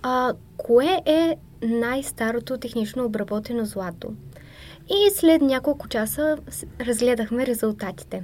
а, 0.04 0.34
кое 0.58 1.02
е 1.06 1.38
най-старото 1.62 2.58
технично 2.58 3.06
обработено 3.06 3.66
злато. 3.66 4.14
И 4.90 5.12
след 5.12 5.42
няколко 5.42 5.88
часа 5.88 6.38
разгледахме 6.82 7.46
резултатите. 7.46 8.24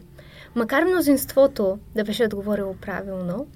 Макар 0.56 0.84
мнозинството 0.84 1.80
да 1.96 2.04
беше 2.04 2.24
отговорило 2.24 2.74
правилно, 2.82 3.48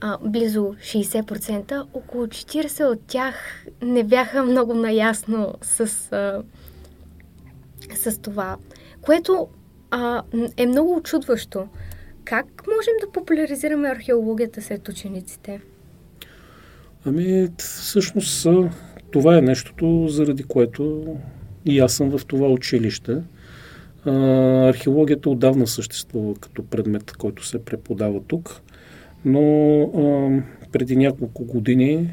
а, 0.00 0.18
близо 0.24 0.74
60%, 0.80 1.86
около 1.94 2.26
40% 2.26 2.84
от 2.84 3.00
тях 3.06 3.66
не 3.82 4.04
бяха 4.04 4.42
много 4.42 4.74
наясно 4.74 5.54
с, 5.62 5.80
а, 6.12 6.42
с 7.94 8.18
това, 8.18 8.56
което 9.02 9.48
а, 9.90 10.22
е 10.56 10.66
много 10.66 10.96
очудващо. 10.96 11.68
Как 12.24 12.46
можем 12.66 12.92
да 13.00 13.12
популяризираме 13.12 13.88
археологията 13.88 14.62
сред 14.62 14.88
учениците? 14.88 15.60
Ами, 17.06 17.48
всъщност 17.58 18.46
това 19.10 19.38
е 19.38 19.40
нещото, 19.40 20.06
заради 20.08 20.42
което 20.42 21.06
и 21.64 21.78
аз 21.78 21.92
съм 21.92 22.18
в 22.18 22.26
това 22.26 22.48
училище. 22.48 23.22
археологията 24.06 25.30
отдавна 25.30 25.66
съществува 25.66 26.34
като 26.34 26.62
предмет, 26.62 27.12
който 27.12 27.46
се 27.46 27.64
преподава 27.64 28.20
тук, 28.26 28.60
но 29.24 29.40
преди 30.72 30.96
няколко 30.96 31.44
години 31.44 32.10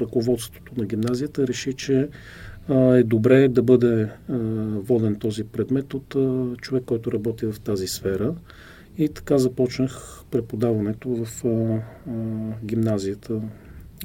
ръководството 0.00 0.72
на 0.76 0.84
гимназията 0.84 1.46
реши, 1.46 1.72
че 1.72 2.08
е 2.70 3.02
добре 3.02 3.48
да 3.48 3.62
бъде 3.62 4.08
воден 4.78 5.14
този 5.14 5.44
предмет 5.44 5.94
от 5.94 6.16
човек, 6.60 6.84
който 6.86 7.12
работи 7.12 7.46
в 7.46 7.60
тази 7.60 7.86
сфера. 7.86 8.34
И 8.98 9.08
така 9.08 9.38
започнах 9.38 10.22
преподаването 10.30 11.08
в 11.08 11.44
а, 11.44 11.48
а, 11.48 11.80
гимназията 12.64 13.40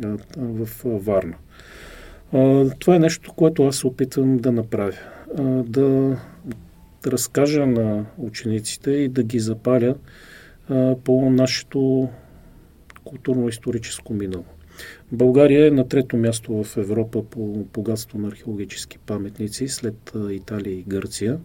а, 0.03 0.17
в 0.37 0.85
а, 0.85 0.89
Варна. 0.89 1.35
Това 2.79 2.95
е 2.95 2.99
нещо, 2.99 3.33
което 3.33 3.63
аз 3.63 3.75
се 3.75 3.87
опитвам 3.87 4.37
да 4.37 4.51
направя. 4.51 4.97
Да, 5.65 6.17
разкажа 7.07 7.65
на 7.65 8.05
учениците 8.17 8.91
и 8.91 9.07
да 9.07 9.23
ги 9.23 9.39
запаля 9.39 9.95
по 11.03 11.29
нашето 11.29 12.09
културно-историческо 13.05 14.13
минало. 14.13 14.45
България 15.11 15.67
е 15.67 15.71
на 15.71 15.87
трето 15.87 16.17
място 16.17 16.63
в 16.63 16.77
Европа 16.77 17.23
по 17.23 17.65
богатство 17.73 18.19
на 18.19 18.27
археологически 18.27 18.97
паметници 18.97 19.67
след 19.67 20.11
Италия 20.29 20.73
и 20.73 20.83
Гърция. 20.87 21.39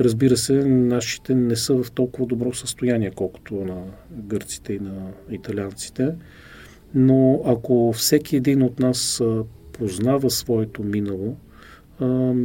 Разбира 0.00 0.36
се, 0.36 0.64
нашите 0.64 1.34
не 1.34 1.56
са 1.56 1.82
в 1.82 1.90
толкова 1.90 2.26
добро 2.26 2.54
състояние, 2.54 3.10
колкото 3.10 3.54
на 3.54 3.82
гърците 4.12 4.72
и 4.72 4.78
на 4.78 5.10
италианците. 5.30 6.14
Но 6.94 7.42
ако 7.46 7.92
всеки 7.92 8.36
един 8.36 8.62
от 8.62 8.80
нас 8.80 9.22
познава 9.72 10.30
своето 10.30 10.82
минало, 10.82 11.36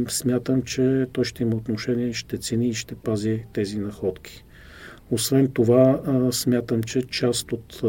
смятам, 0.08 0.62
че 0.62 1.06
той 1.12 1.24
ще 1.24 1.42
има 1.42 1.56
отношение, 1.56 2.12
ще 2.12 2.38
цени 2.38 2.68
и 2.68 2.74
ще 2.74 2.94
пази 2.94 3.44
тези 3.52 3.78
находки. 3.78 4.44
Освен 5.10 5.48
това, 5.48 6.00
смятам, 6.32 6.82
че 6.82 7.02
част 7.02 7.52
от 7.52 7.82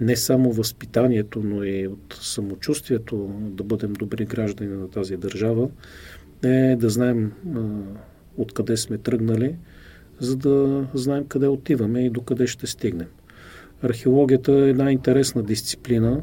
не 0.00 0.16
само 0.16 0.52
възпитанието, 0.52 1.40
но 1.44 1.64
и 1.64 1.86
от 1.86 2.18
самочувствието 2.20 3.30
да 3.40 3.64
бъдем 3.64 3.92
добри 3.92 4.24
граждани 4.24 4.70
на 4.70 4.90
тази 4.90 5.16
държава 5.16 5.68
е 6.42 6.76
да 6.76 6.90
знаем 6.90 7.32
откъде 8.36 8.76
сме 8.76 8.98
тръгнали, 8.98 9.56
за 10.20 10.36
да 10.36 10.86
знаем 10.94 11.26
къде 11.26 11.46
отиваме 11.46 12.06
и 12.06 12.10
докъде 12.10 12.46
ще 12.46 12.66
стигнем. 12.66 13.08
Археологията 13.82 14.52
е 14.52 14.70
една 14.70 14.92
интересна 14.92 15.42
дисциплина. 15.42 16.22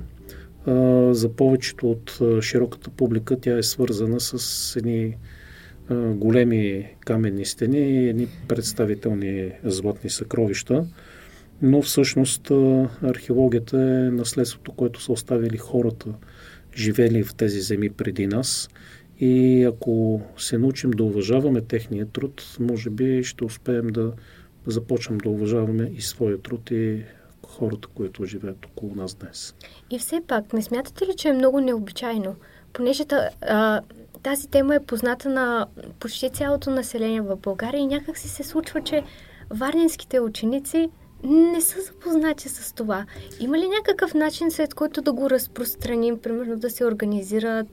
За 1.12 1.30
повечето 1.38 1.92
от 1.92 2.20
широката 2.42 2.90
публика 2.90 3.40
тя 3.40 3.58
е 3.58 3.64
свързана 3.64 4.20
с 4.20 4.76
едни 4.76 5.18
големи 6.16 6.96
каменни 7.00 7.46
стени 7.46 7.80
и 7.80 8.10
едни 8.10 8.28
представителни 8.48 9.52
златни 9.64 10.10
съкровища. 10.10 10.86
Но 11.62 11.82
всъщност 11.82 12.52
археологията 13.02 13.78
е 13.78 14.12
наследството, 14.12 14.72
което 14.72 15.02
са 15.02 15.12
оставили 15.12 15.58
хората, 15.58 16.14
живели 16.76 17.24
в 17.24 17.36
тези 17.36 17.62
земи 17.62 17.90
преди 17.90 18.28
нас– 18.28 18.70
и 19.20 19.64
ако 19.64 20.22
се 20.38 20.58
научим 20.58 20.92
да 20.92 21.04
уважаваме 21.04 21.62
техния 21.62 22.06
труд, 22.06 22.58
може 22.60 22.90
би 22.90 23.24
ще 23.24 23.46
успеем 23.46 23.88
да 23.88 24.14
започнем 24.68 25.18
да 25.18 25.30
уважаваме 25.30 25.92
и 25.96 26.02
своя 26.02 26.38
труд 26.42 26.72
и 26.72 27.04
хората, 27.48 27.88
които 27.88 28.26
живеят 28.26 28.66
около 28.66 28.96
нас 28.96 29.16
днес. 29.16 29.56
И 29.90 30.00
все 30.00 30.22
пак, 30.28 30.54
не 30.54 30.62
смятате 30.62 31.08
ли, 31.08 31.16
че 31.16 31.30
е 31.30 31.34
много 31.34 31.60
необичайно? 31.60 32.36
Понеже 32.74 33.04
а, 33.42 33.82
тази 34.24 34.48
тема 34.48 34.76
е 34.76 34.86
позната 34.86 35.30
на 35.30 35.68
почти 36.00 36.30
цялото 36.30 36.70
население 36.70 37.22
в 37.22 37.36
България 37.36 37.80
и 37.80 37.88
някак 37.88 38.18
си 38.18 38.30
се 38.30 38.44
случва, 38.44 38.82
че 38.82 39.04
варненските 39.50 40.20
ученици 40.20 40.90
не 41.24 41.62
са 41.62 41.82
запознати 41.82 42.50
с 42.50 42.74
това. 42.74 43.06
Има 43.40 43.58
ли 43.58 43.68
някакъв 43.68 44.14
начин, 44.14 44.52
след 44.52 44.74
който 44.74 45.02
да 45.02 45.14
го 45.14 45.30
разпространим, 45.30 46.20
примерно 46.20 46.58
да 46.58 46.70
се 46.70 46.86
организират 46.86 47.68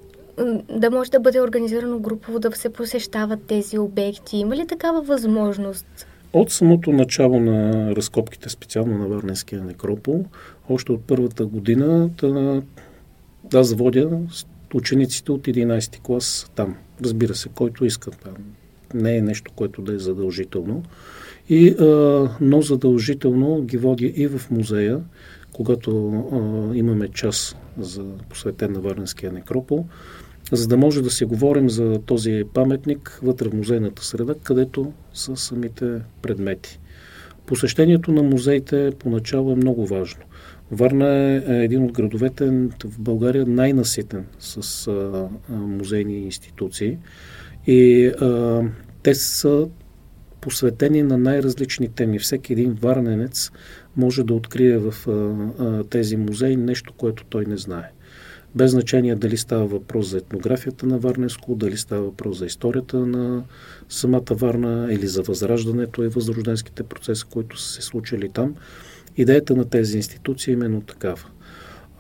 да 0.69 0.91
може 0.91 1.11
да 1.11 1.21
бъде 1.21 1.41
организирано 1.41 1.99
групово, 1.99 2.39
да 2.39 2.53
се 2.53 2.73
посещават 2.73 3.47
тези 3.47 3.79
обекти? 3.79 4.37
Има 4.37 4.57
ли 4.57 4.67
такава 4.67 5.03
възможност? 5.03 6.07
От 6.33 6.51
самото 6.51 6.93
начало 6.93 7.41
на 7.41 7.91
разкопките, 7.97 8.49
специално 8.49 8.99
на 8.99 9.07
Варненския 9.07 9.65
некропол, 9.65 10.25
още 10.69 10.93
от 10.93 11.05
първата 11.05 11.47
година, 11.47 12.11
да, 12.21 12.63
да 13.45 13.65
заводя 13.65 14.19
учениците 14.75 15.33
от 15.33 15.43
11 15.43 15.93
ти 15.93 16.01
клас 16.01 16.51
там. 16.55 16.77
Разбира 17.05 17.35
се, 17.35 17.49
който 17.49 17.85
иска. 17.85 18.11
Не 18.95 19.17
е 19.17 19.23
нещо, 19.23 19.53
което 19.57 19.83
да 19.83 19.95
е 19.95 19.99
задължително. 19.99 20.83
И, 21.49 21.69
а, 21.69 22.29
но 22.41 22.63
задължително 22.63 23.63
ги 23.63 23.77
водя 23.77 24.13
и 24.15 24.27
в 24.27 24.51
музея, 24.51 25.01
когато 25.53 26.09
а, 26.33 26.77
имаме 26.77 27.09
час 27.09 27.57
за 27.79 28.05
посветен 28.29 28.73
на 28.73 28.81
Варненския 28.81 29.33
некропол, 29.33 29.87
за 30.53 30.69
да 30.69 30.77
може 30.77 31.03
да 31.03 31.11
си 31.11 31.25
говорим 31.25 31.71
за 31.71 31.99
този 32.07 32.45
паметник 32.55 33.21
вътре 33.23 33.49
в 33.49 33.55
музейната 33.55 34.05
среда, 34.05 34.35
където 34.43 34.93
са 35.15 35.37
самите 35.37 35.99
предмети. 36.23 36.81
Посещението 37.47 38.13
на 38.13 38.23
музеите 38.23 38.93
поначало 38.99 39.53
е 39.53 39.57
много 39.57 39.87
важно. 39.87 40.23
Варна 40.71 41.09
е 41.49 41.65
един 41.65 41.85
от 41.85 41.93
градовете 41.93 42.47
в 42.85 42.99
България 42.99 43.47
най-наситен 43.47 44.27
с 44.39 44.87
а, 44.87 45.29
музейни 45.51 46.19
институции 46.19 46.99
и 47.67 48.07
а, 48.07 48.63
те 49.03 49.15
са 49.15 49.69
посветени 50.41 51.03
на 51.03 51.19
най-различни 51.19 51.89
теми. 51.89 52.19
Всеки 52.19 52.53
един 52.53 52.73
варненец 52.73 53.51
може 53.97 54.25
да 54.25 54.35
открие 54.35 54.79
в 54.79 54.95
а, 55.09 55.13
а, 55.65 55.85
тези 55.85 56.17
музеи 56.17 56.57
нещо, 56.57 56.93
което 56.97 57.25
той 57.25 57.45
не 57.45 57.57
знае 57.57 57.91
без 58.55 58.71
значение 58.71 59.15
дали 59.15 59.37
става 59.37 59.67
въпрос 59.67 60.07
за 60.07 60.19
етнографията 60.19 60.87
на 60.87 60.99
Варненско, 60.99 61.55
дали 61.55 61.77
става 61.77 62.03
въпрос 62.03 62.39
за 62.39 62.47
историята 62.47 62.97
на 63.07 63.43
самата 63.89 64.23
Варна 64.31 64.89
или 64.91 65.07
за 65.07 65.23
възраждането 65.23 66.03
и 66.03 66.09
възрожденските 66.09 66.83
процеси, 66.83 67.25
които 67.31 67.59
са 67.59 67.73
се 67.73 67.83
случили 67.83 68.29
там. 68.29 68.55
Идеята 69.17 69.57
на 69.57 69.65
тези 69.65 69.97
институции 69.97 70.51
е 70.51 70.55
именно 70.55 70.81
такава. 70.81 71.27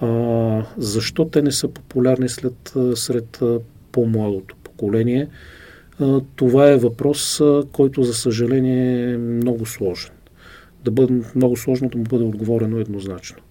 А, 0.00 0.66
защо 0.78 1.24
те 1.24 1.42
не 1.42 1.52
са 1.52 1.68
популярни 1.68 2.28
след, 2.28 2.74
сред 2.94 3.42
по-младото 3.92 4.56
поколение? 4.64 5.28
А, 6.00 6.20
това 6.36 6.70
е 6.70 6.76
въпрос, 6.76 7.42
който 7.72 8.02
за 8.02 8.14
съжаление 8.14 9.12
е 9.12 9.18
много 9.18 9.66
сложен. 9.66 10.12
Да 10.84 10.90
бъде, 10.90 11.22
много 11.34 11.56
сложно 11.56 11.88
да 11.88 11.98
му 11.98 12.04
бъде 12.04 12.24
отговорено 12.24 12.78
еднозначно. 12.78 13.42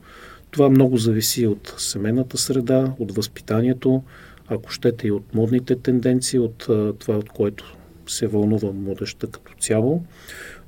Това 0.51 0.69
много 0.69 0.97
зависи 0.97 1.47
от 1.47 1.75
семейната 1.77 2.37
среда, 2.37 2.93
от 2.99 3.15
възпитанието, 3.15 4.03
ако 4.47 4.71
щете 4.71 5.07
и 5.07 5.11
от 5.11 5.33
модните 5.33 5.75
тенденции, 5.75 6.39
от 6.39 6.57
това, 6.99 7.17
от 7.17 7.29
което 7.29 7.77
се 8.07 8.27
вълнува 8.27 8.71
младеща 8.71 9.27
като 9.27 9.53
цяло. 9.59 10.03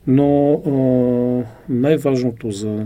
Но 0.07 0.53
а, 0.53 1.71
най-важното 1.73 2.51
за 2.51 2.85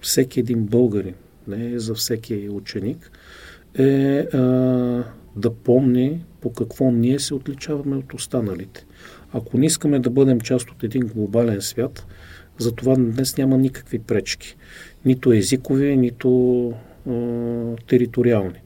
всеки 0.00 0.40
един 0.40 0.64
българин, 0.64 1.14
не 1.48 1.78
за 1.78 1.94
всеки 1.94 2.48
ученик, 2.48 3.10
е 3.78 4.18
а, 4.18 4.38
да 5.36 5.54
помни 5.64 6.24
по 6.40 6.52
какво 6.52 6.90
ние 6.90 7.18
се 7.18 7.34
отличаваме 7.34 7.96
от 7.96 8.14
останалите. 8.14 8.86
Ако 9.32 9.58
не 9.58 9.66
искаме 9.66 9.98
да 9.98 10.10
бъдем 10.10 10.40
част 10.40 10.70
от 10.70 10.84
един 10.84 11.06
глобален 11.06 11.60
свят, 11.62 12.06
за 12.58 12.72
това 12.72 12.94
днес 12.94 13.36
няма 13.36 13.58
никакви 13.58 13.98
пречки 13.98 14.56
нито 15.04 15.32
езикови, 15.32 15.96
нито 15.96 16.72
а, 17.08 17.12
териториални. 17.86 18.60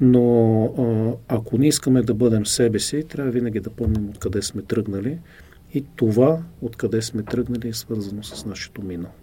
Но 0.00 0.64
а, 0.64 1.34
ако 1.34 1.58
не 1.58 1.68
искаме 1.68 2.02
да 2.02 2.14
бъдем 2.14 2.46
себе 2.46 2.78
си, 2.78 3.04
трябва 3.08 3.30
винаги 3.30 3.60
да 3.60 3.70
помним 3.70 4.08
откъде 4.08 4.42
сме 4.42 4.62
тръгнали 4.62 5.18
и 5.74 5.84
това, 5.96 6.42
откъде 6.62 7.02
сме 7.02 7.22
тръгнали, 7.22 7.68
е 7.68 7.72
свързано 7.72 8.22
с 8.22 8.44
нашето 8.44 8.82
минало. 8.82 9.14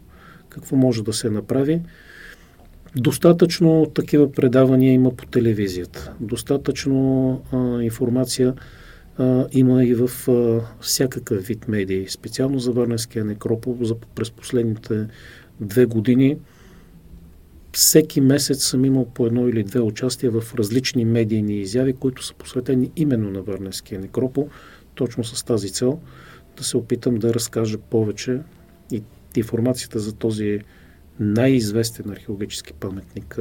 Какво 0.49 0.75
може 0.75 1.03
да 1.03 1.13
се 1.13 1.29
направи? 1.29 1.81
Достатъчно 2.95 3.85
такива 3.95 4.31
предавания 4.31 4.93
има 4.93 5.11
по 5.11 5.25
телевизията. 5.25 6.13
Достатъчно 6.19 7.31
а, 7.51 7.81
информация 7.81 8.53
а, 9.17 9.47
има 9.51 9.85
и 9.85 9.93
в 9.93 10.27
а, 10.27 10.61
всякакъв 10.81 11.47
вид 11.47 11.67
медии. 11.67 12.07
Специално 12.07 12.59
за 12.59 12.71
Варненския 12.71 13.25
некропол 13.25 13.77
за, 13.81 13.95
през 14.15 14.31
последните 14.31 15.07
две 15.61 15.85
години 15.85 16.37
всеки 17.71 18.21
месец 18.21 18.63
съм 18.63 18.85
имал 18.85 19.05
по 19.05 19.25
едно 19.25 19.47
или 19.47 19.63
две 19.63 19.79
участия 19.79 20.31
в 20.31 20.55
различни 20.55 21.05
медийни 21.05 21.59
изяви, 21.59 21.93
които 21.93 22.25
са 22.25 22.33
посветени 22.33 22.91
именно 22.95 23.31
на 23.31 23.41
Варненския 23.41 23.99
некропол, 23.99 24.49
точно 24.95 25.23
с 25.23 25.43
тази 25.43 25.69
цел 25.69 25.99
да 26.57 26.63
се 26.63 26.77
опитам 26.77 27.15
да 27.15 27.33
разкажа 27.33 27.77
повече 27.77 28.39
и 28.91 29.03
информацията 29.35 29.99
за 29.99 30.13
този 30.13 30.59
най-известен 31.19 32.09
археологически 32.09 32.73
паметник 32.73 33.39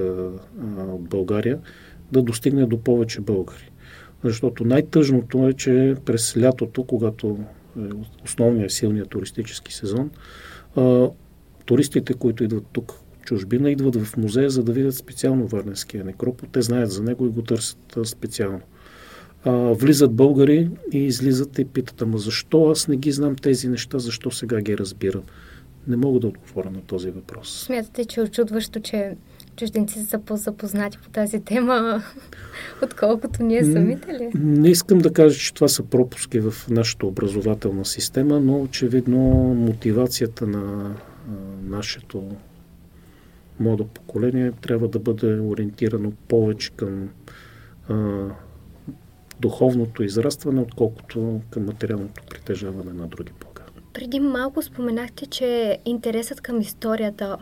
от 0.78 1.08
България 1.08 1.58
да 2.12 2.22
достигне 2.22 2.66
до 2.66 2.80
повече 2.80 3.20
българи. 3.20 3.70
Защото 4.24 4.64
най-тъжното 4.64 5.48
е, 5.48 5.52
че 5.52 5.94
през 6.04 6.36
лятото, 6.36 6.84
когато 6.84 7.38
е 7.78 7.82
основният 8.24 8.72
силният 8.72 9.08
туристически 9.08 9.74
сезон, 9.74 10.10
туристите, 11.66 12.14
които 12.14 12.44
идват 12.44 12.64
тук 12.72 12.92
чужбина, 13.26 13.70
идват 13.70 13.96
в 13.96 14.16
музея, 14.16 14.50
за 14.50 14.62
да 14.62 14.72
видят 14.72 14.94
специално 14.94 15.46
Варненския 15.46 16.04
некропол. 16.04 16.48
Те 16.52 16.62
знаят 16.62 16.90
за 16.90 17.02
него 17.02 17.26
и 17.26 17.28
го 17.28 17.42
търсят 17.42 17.98
специално. 18.04 18.60
А, 19.44 19.52
влизат 19.52 20.12
българи 20.12 20.70
и 20.92 20.98
излизат 20.98 21.58
и 21.58 21.64
питат, 21.64 22.02
ама 22.02 22.18
защо 22.18 22.70
аз 22.70 22.88
не 22.88 22.96
ги 22.96 23.12
знам 23.12 23.36
тези 23.36 23.68
неща, 23.68 23.98
защо 23.98 24.30
сега 24.30 24.60
ги 24.60 24.78
разбирам? 24.78 25.22
Не 25.88 25.96
мога 25.96 26.20
да 26.20 26.26
отговоря 26.26 26.70
на 26.70 26.80
този 26.80 27.10
въпрос. 27.10 27.62
Смятате, 27.64 28.04
че 28.04 28.20
е 28.20 28.22
очудващо, 28.22 28.80
че 28.80 29.16
чужденци 29.56 30.04
са 30.04 30.18
по-запознати 30.18 30.98
по 30.98 31.08
тази 31.08 31.40
тема, 31.40 32.02
отколкото 32.82 33.42
ние 33.42 33.64
самите 33.64 34.12
ли? 34.12 34.30
Не 34.34 34.70
искам 34.70 34.98
да 34.98 35.12
кажа, 35.12 35.38
че 35.38 35.54
това 35.54 35.68
са 35.68 35.82
пропуски 35.82 36.40
в 36.40 36.54
нашата 36.70 37.06
образователна 37.06 37.84
система, 37.84 38.40
но 38.40 38.62
очевидно 38.62 39.18
мотивацията 39.54 40.46
на 40.46 40.94
нашето 41.62 42.36
младо 43.60 43.86
поколение 43.86 44.52
трябва 44.52 44.88
да 44.88 44.98
бъде 44.98 45.40
ориентирано 45.40 46.12
повече 46.28 46.70
към 46.70 47.08
а, 47.88 48.26
духовното 49.40 50.02
израстване, 50.02 50.60
отколкото 50.60 51.40
към 51.50 51.64
материалното 51.64 52.22
притежаване 52.30 52.92
на 52.92 53.06
други 53.06 53.32
блага. 53.40 53.62
Преди 53.92 54.20
малко 54.20 54.62
споменахте, 54.62 55.26
че 55.26 55.78
интересът 55.84 56.40
към 56.40 56.60
историята 56.60 57.36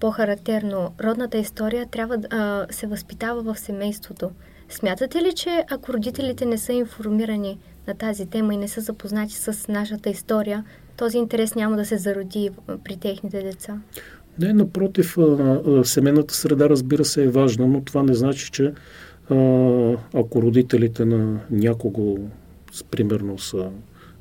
по-характерно, 0.00 0.94
родната 1.00 1.38
история 1.38 1.86
трябва 1.86 2.18
да 2.18 2.66
се 2.70 2.86
възпитава 2.86 3.54
в 3.54 3.58
семейството. 3.58 4.30
Смятате 4.68 5.22
ли, 5.22 5.32
че 5.34 5.64
ако 5.70 5.92
родителите 5.92 6.46
не 6.46 6.58
са 6.58 6.72
информирани 6.72 7.58
на 7.86 7.94
тази 7.94 8.26
тема 8.26 8.54
и 8.54 8.56
не 8.56 8.68
са 8.68 8.80
запознати 8.80 9.34
с 9.34 9.68
нашата 9.68 10.10
история, 10.10 10.64
този 10.98 11.18
интерес 11.18 11.54
няма 11.54 11.76
да 11.76 11.84
се 11.84 11.96
зароди 11.96 12.50
при 12.84 12.96
техните 12.96 13.42
деца? 13.42 13.80
Не, 14.38 14.52
напротив, 14.52 15.16
семейната 15.84 16.34
среда, 16.34 16.68
разбира 16.68 17.04
се, 17.04 17.24
е 17.24 17.28
важна, 17.28 17.66
но 17.66 17.80
това 17.80 18.02
не 18.02 18.14
значи, 18.14 18.50
че 18.50 18.72
ако 20.14 20.42
родителите 20.42 21.04
на 21.04 21.40
някого, 21.50 22.18
примерно, 22.90 23.38
са, 23.38 23.70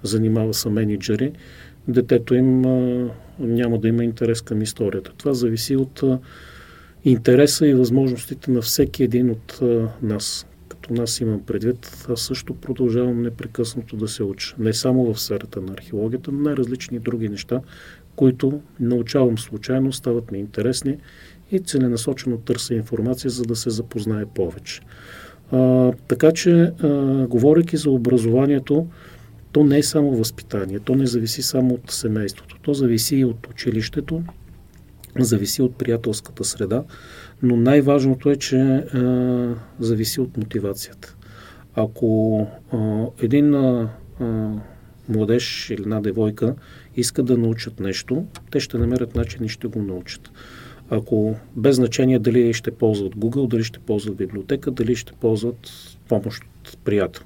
занимава 0.04 0.54
са 0.54 0.70
менеджери, 0.70 1.32
детето 1.88 2.36
им 2.36 2.62
няма 3.40 3.80
да 3.80 3.88
има 3.88 4.04
интерес 4.04 4.42
към 4.42 4.62
историята. 4.62 5.12
Това 5.18 5.34
зависи 5.34 5.76
от 5.76 6.04
интереса 7.04 7.68
и 7.68 7.74
възможностите 7.74 8.52
на 8.52 8.62
всеки 8.62 9.04
един 9.04 9.30
от 9.30 9.60
нас. 10.02 10.48
Като 10.88 11.02
нас 11.02 11.22
имам 11.22 11.42
предвид, 11.46 12.06
аз 12.10 12.22
също 12.22 12.54
продължавам 12.54 13.22
непрекъснато 13.22 13.96
да 13.96 14.08
се 14.08 14.24
уча. 14.24 14.56
Не 14.60 14.74
само 14.74 15.14
в 15.14 15.20
сферата 15.20 15.62
на 15.62 15.74
археологията, 15.74 16.32
но 16.32 16.40
най-различни 16.40 17.00
други 17.00 17.30
неща, 17.30 17.62
които 18.16 18.62
научавам 18.80 19.38
случайно, 19.38 19.94
стават 19.94 20.32
ми 20.32 20.40
интересни 20.40 20.98
и 21.52 21.60
целенасочено 21.60 22.38
търся 22.38 22.74
информация, 22.74 23.30
за 23.30 23.44
да 23.44 23.56
се 23.56 23.70
запознае 23.70 24.26
повече. 24.26 24.82
А, 25.52 25.92
така 26.08 26.32
че, 26.32 26.52
а, 26.52 26.88
говоряки 27.28 27.78
за 27.78 27.90
образованието, 27.90 28.88
то 29.52 29.64
не 29.64 29.78
е 29.78 29.84
само 29.84 30.16
възпитание, 30.16 30.80
то 30.80 30.96
не 30.96 31.06
зависи 31.06 31.42
само 31.42 31.74
от 31.74 31.92
семейството, 31.92 32.58
то 32.62 32.74
зависи 32.74 33.16
и 33.16 33.26
от 33.26 33.48
училището, 33.48 34.24
зависи 35.20 35.62
от 35.62 35.76
приятелската 35.76 36.44
среда, 36.44 36.84
но 37.44 37.58
най-важното 37.58 38.30
е, 38.30 38.36
че 38.36 38.58
а, 38.58 39.56
зависи 39.80 40.22
от 40.22 40.38
мотивацията. 40.38 41.16
Ако 41.76 42.40
а, 42.74 43.06
един 43.22 43.54
а, 43.54 43.90
младеж 45.10 45.70
или 45.70 45.82
една 45.82 46.02
девойка 46.02 46.56
искат 46.96 47.26
да 47.26 47.38
научат 47.38 47.80
нещо, 47.80 48.26
те 48.52 48.60
ще 48.60 48.78
намерят 48.78 49.16
начин 49.16 49.46
и 49.46 49.50
ще 49.50 49.68
го 49.68 49.82
научат. 49.82 50.32
Ако 50.90 51.36
без 51.56 51.76
значение 51.76 52.20
дали 52.20 52.54
ще 52.54 52.72
ползват 52.72 53.16
Google, 53.16 53.48
дали 53.48 53.64
ще 53.64 53.80
ползват 53.80 54.16
библиотека, 54.16 54.72
дали 54.72 54.96
ще 54.96 55.12
ползват 55.12 55.70
помощ 56.10 56.44
от 56.44 56.78
приятел. 56.78 57.24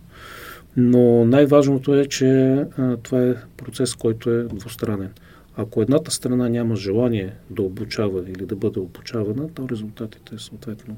Но 0.78 1.26
най-важното 1.26 1.96
е, 1.96 2.06
че 2.06 2.54
а, 2.78 2.98
това 2.98 3.24
е 3.24 3.36
процес, 3.58 3.96
който 3.96 4.30
е 4.30 4.44
двустранен. 4.44 5.10
Ако 5.56 5.82
едната 5.82 6.12
страна 6.12 6.50
няма 6.50 6.76
желание 6.76 7.34
да 7.50 7.62
обучава 7.62 8.24
или 8.30 8.46
да 8.46 8.56
бъде 8.56 8.80
обучавана, 8.80 9.50
то 9.54 9.70
резултатите 9.70 10.38
съответно 10.38 10.96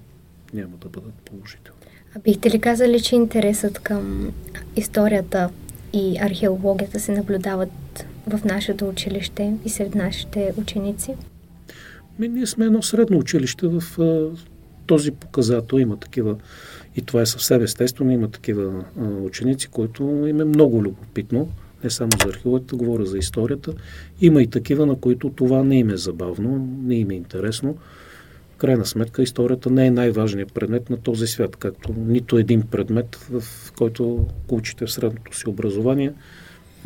няма 0.54 0.78
да 0.82 0.90
бъдат 0.90 1.14
положителни. 1.14 1.80
А 2.16 2.20
бихте 2.20 2.50
ли 2.50 2.60
казали, 2.60 3.02
че 3.02 3.16
интересът 3.16 3.80
към 3.80 4.34
историята 4.76 5.50
и 5.94 6.18
археологията 6.22 7.00
се 7.00 7.12
наблюдават 7.12 8.06
в 8.28 8.46
нашето 8.46 8.90
училище 8.90 9.54
и 9.66 9.70
сред 9.70 9.96
нашите 9.96 10.54
ученици? 10.58 11.16
Ми, 12.20 12.28
ние 12.28 12.48
сме 12.48 12.66
едно 12.66 12.82
средно 12.82 13.18
училище 13.18 13.68
в 13.68 13.84
а, 14.00 14.30
този 14.86 15.12
показател. 15.12 15.78
Има 15.78 15.98
такива, 15.98 16.36
и 16.96 17.02
това 17.02 17.22
е 17.22 17.26
съвсем 17.26 17.62
естествено, 17.62 18.12
има 18.12 18.32
такива 18.32 18.86
а, 19.00 19.04
ученици, 19.04 19.68
които 19.68 20.04
им 20.04 20.42
е 20.42 20.46
много 20.46 20.84
любопитно 20.84 21.50
не 21.84 21.90
само 21.90 22.12
за 22.24 22.30
археологията, 22.30 22.76
говоря 22.76 23.06
за 23.06 23.18
историята. 23.18 23.74
Има 24.22 24.42
и 24.42 24.48
такива, 24.48 24.86
на 24.86 24.96
които 24.96 25.30
това 25.30 25.64
не 25.64 25.80
им 25.80 25.90
е 25.90 25.98
забавно, 25.98 26.70
не 26.84 26.96
им 26.96 27.12
е 27.12 27.16
интересно. 27.16 27.78
В 28.54 28.58
крайна 28.58 28.86
сметка 28.86 29.24
историята 29.24 29.70
не 29.70 29.88
е 29.88 29.92
най-важният 29.92 30.54
предмет 30.54 30.90
на 30.90 30.98
този 30.98 31.28
свят, 31.28 31.56
както 31.56 31.94
нито 31.98 32.38
един 32.38 32.62
предмет, 32.62 33.16
в 33.16 33.44
който 33.78 34.26
учите 34.52 34.86
в 34.86 34.92
средното 34.92 35.38
си 35.38 35.50
образование, 35.50 36.14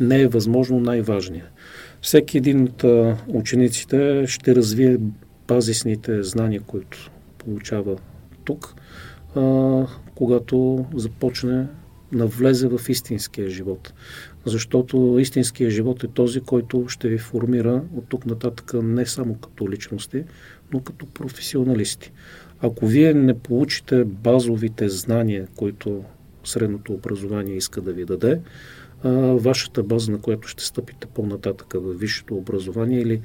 не 0.00 0.20
е 0.20 0.28
възможно 0.28 0.80
най-важния. 0.80 1.44
Всеки 2.02 2.38
един 2.38 2.62
от 2.62 2.84
учениците 3.28 4.24
ще 4.26 4.54
развие 4.54 4.98
базисните 5.48 6.22
знания, 6.22 6.60
които 6.60 7.10
получава 7.38 7.96
тук, 8.44 8.74
когато 10.14 10.86
започне 10.94 11.66
навлезе 12.12 12.68
в 12.68 12.80
истинския 12.88 13.50
живот 13.50 13.92
защото 14.48 15.16
истинският 15.20 15.72
живот 15.72 16.04
е 16.04 16.08
този, 16.08 16.40
който 16.40 16.84
ще 16.88 17.08
ви 17.08 17.18
формира 17.18 17.82
от 17.96 18.04
тук 18.08 18.26
нататък 18.26 18.72
не 18.82 19.06
само 19.06 19.34
като 19.34 19.70
личности, 19.70 20.24
но 20.72 20.80
като 20.80 21.06
професионалисти. 21.06 22.12
Ако 22.60 22.86
вие 22.86 23.14
не 23.14 23.38
получите 23.38 24.04
базовите 24.04 24.88
знания, 24.88 25.48
които 25.56 26.04
средното 26.44 26.92
образование 26.92 27.56
иска 27.56 27.80
да 27.80 27.92
ви 27.92 28.04
даде, 28.04 28.40
вашата 29.34 29.82
база, 29.82 30.12
на 30.12 30.18
която 30.18 30.48
ще 30.48 30.64
стъпите 30.64 31.06
по-нататък 31.06 31.72
в 31.74 31.94
висшето 31.94 32.34
образование 32.34 33.00
или 33.00 33.20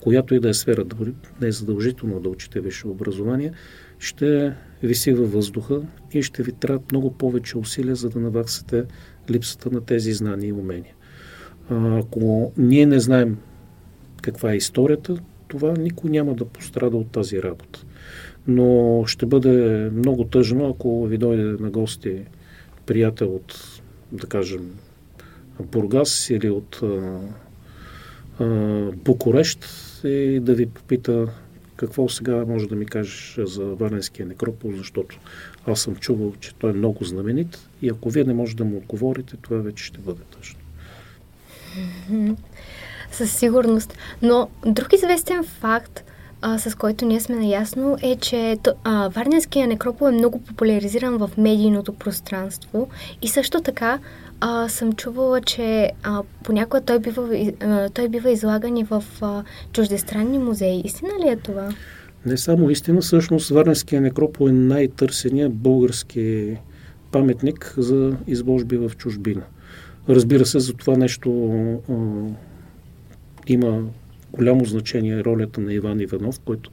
която 0.00 0.34
и 0.34 0.40
да 0.40 0.48
е 0.48 0.54
сфера, 0.54 0.84
не 1.40 1.48
е 1.48 1.52
задължително 1.52 2.20
да 2.20 2.28
учите 2.28 2.60
висше 2.60 2.88
образование, 2.88 3.52
ще 4.02 4.52
виси 4.82 5.12
във 5.12 5.32
въздуха 5.32 5.82
и 6.12 6.22
ще 6.22 6.42
ви 6.42 6.52
трябват 6.52 6.92
много 6.92 7.12
повече 7.12 7.58
усилия, 7.58 7.96
за 7.96 8.10
да 8.10 8.18
наваксате 8.20 8.84
липсата 9.30 9.70
на 9.70 9.80
тези 9.80 10.12
знания 10.12 10.48
и 10.48 10.52
умения. 10.52 10.94
Ако 11.70 12.52
ние 12.56 12.86
не 12.86 13.00
знаем 13.00 13.38
каква 14.22 14.52
е 14.52 14.56
историята, 14.56 15.16
това 15.48 15.72
никой 15.72 16.10
няма 16.10 16.34
да 16.34 16.44
пострада 16.44 16.96
от 16.96 17.10
тази 17.10 17.42
работа. 17.42 17.84
Но 18.46 19.02
ще 19.06 19.26
бъде 19.26 19.90
много 19.94 20.24
тъжно, 20.24 20.68
ако 20.68 21.06
ви 21.06 21.18
дойде 21.18 21.42
на 21.42 21.70
гости 21.70 22.22
приятел 22.86 23.34
от, 23.34 23.80
да 24.12 24.26
кажем, 24.26 24.70
Бургас 25.60 26.30
или 26.30 26.50
от 26.50 26.80
а, 26.82 27.20
а, 28.38 28.46
Букурещ 28.92 29.66
и 30.04 30.40
да 30.40 30.54
ви 30.54 30.66
попита 30.66 31.28
какво 31.82 32.08
сега 32.08 32.44
може 32.44 32.68
да 32.68 32.74
ми 32.74 32.86
кажеш 32.86 33.38
за 33.38 33.64
Варненския 33.64 34.26
некропол, 34.26 34.72
защото 34.76 35.18
аз 35.66 35.80
съм 35.80 35.96
чувал, 35.96 36.32
че 36.40 36.54
той 36.54 36.70
е 36.70 36.74
много 36.74 37.04
знаменит 37.04 37.68
и 37.82 37.88
ако 37.88 38.10
вие 38.10 38.24
не 38.24 38.34
можете 38.34 38.56
да 38.56 38.64
му 38.64 38.76
отговорите, 38.76 39.36
това 39.42 39.56
вече 39.56 39.84
ще 39.84 39.98
бъде 39.98 40.20
тъжно. 40.38 40.58
Със 43.12 43.32
сигурност. 43.32 43.98
Но 44.22 44.48
друг 44.66 44.92
известен 44.92 45.44
факт, 45.44 46.04
а, 46.42 46.58
с 46.58 46.74
който 46.74 47.06
ние 47.06 47.20
сме 47.20 47.36
наясно, 47.36 47.96
е, 48.02 48.16
че 48.16 48.58
а, 48.84 49.08
Варненския 49.08 49.66
некропол 49.66 50.08
е 50.08 50.10
много 50.10 50.38
популяризиран 50.38 51.16
в 51.18 51.30
медийното 51.38 51.92
пространство 51.92 52.88
и 53.22 53.28
също 53.28 53.60
така 53.60 53.98
а, 54.44 54.68
съм 54.68 54.92
чувала, 54.92 55.40
че 55.40 55.90
а, 56.02 56.22
понякога 56.44 56.80
той 56.80 56.98
бива, 56.98 57.52
а, 57.60 57.88
той 57.88 58.08
бива 58.08 58.30
излаган 58.30 58.76
и 58.76 58.84
в 58.84 59.04
а, 59.20 59.44
чуждестранни 59.72 60.38
музеи. 60.38 60.82
Истина 60.84 61.10
ли 61.24 61.28
е 61.28 61.36
това? 61.36 61.68
Не 62.26 62.36
само 62.36 62.70
истина, 62.70 63.00
всъщност 63.00 63.50
Варненския 63.50 64.00
некропол 64.00 64.48
е 64.48 64.52
най-търсения 64.52 65.50
български 65.50 66.56
паметник 67.12 67.74
за 67.76 68.16
изложби 68.26 68.76
в 68.76 68.92
чужбина. 68.96 69.42
Разбира 70.08 70.46
се, 70.46 70.58
за 70.58 70.72
това 70.72 70.96
нещо 70.96 71.30
а, 71.88 71.94
има 73.46 73.82
голямо 74.32 74.64
значение 74.64 75.24
ролята 75.24 75.60
на 75.60 75.74
Иван 75.74 76.00
Иванов, 76.00 76.40
който 76.40 76.70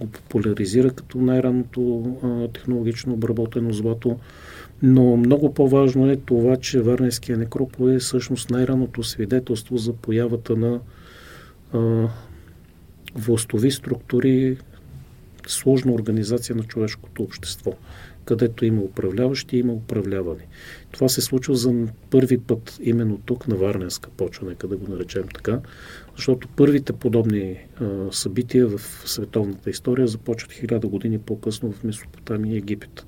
го 0.00 0.06
популяризира 0.06 0.90
като 0.90 1.18
най-ранното 1.18 2.50
технологично 2.54 3.12
обработено 3.12 3.72
злато. 3.72 4.16
Но 4.82 5.16
много 5.16 5.54
по-важно 5.54 6.10
е 6.10 6.16
това, 6.16 6.56
че 6.56 6.80
Варненския 6.80 7.38
некропол 7.38 7.88
е 7.88 7.98
всъщност 7.98 8.50
най-раното 8.50 9.02
свидетелство 9.02 9.76
за 9.76 9.92
появата 9.92 10.56
на 10.56 10.80
а, 11.72 12.08
властови 13.14 13.70
структури, 13.70 14.56
сложна 15.48 15.92
организация 15.92 16.56
на 16.56 16.62
човешкото 16.62 17.22
общество, 17.22 17.72
където 18.24 18.64
има 18.64 18.82
управляващи 18.82 19.56
и 19.56 19.60
има 19.60 19.72
управлявани. 19.72 20.42
Това 20.90 21.08
се 21.08 21.20
случва 21.20 21.56
за 21.56 21.86
първи 22.10 22.38
път 22.38 22.78
именно 22.82 23.18
тук 23.26 23.48
на 23.48 23.56
Варненска 23.56 24.10
почва, 24.10 24.48
нека 24.48 24.68
да 24.68 24.76
го 24.76 24.92
наречем 24.92 25.24
така, 25.34 25.60
защото 26.16 26.48
първите 26.48 26.92
подобни 26.92 27.58
а, 27.80 27.86
събития 28.12 28.66
в 28.66 28.80
световната 29.04 29.70
история 29.70 30.08
започват 30.08 30.52
хиляда 30.52 30.88
години 30.88 31.18
по-късно 31.18 31.72
в 31.72 31.84
Месопотамия 31.84 32.54
и 32.54 32.58
Египет. 32.58 33.06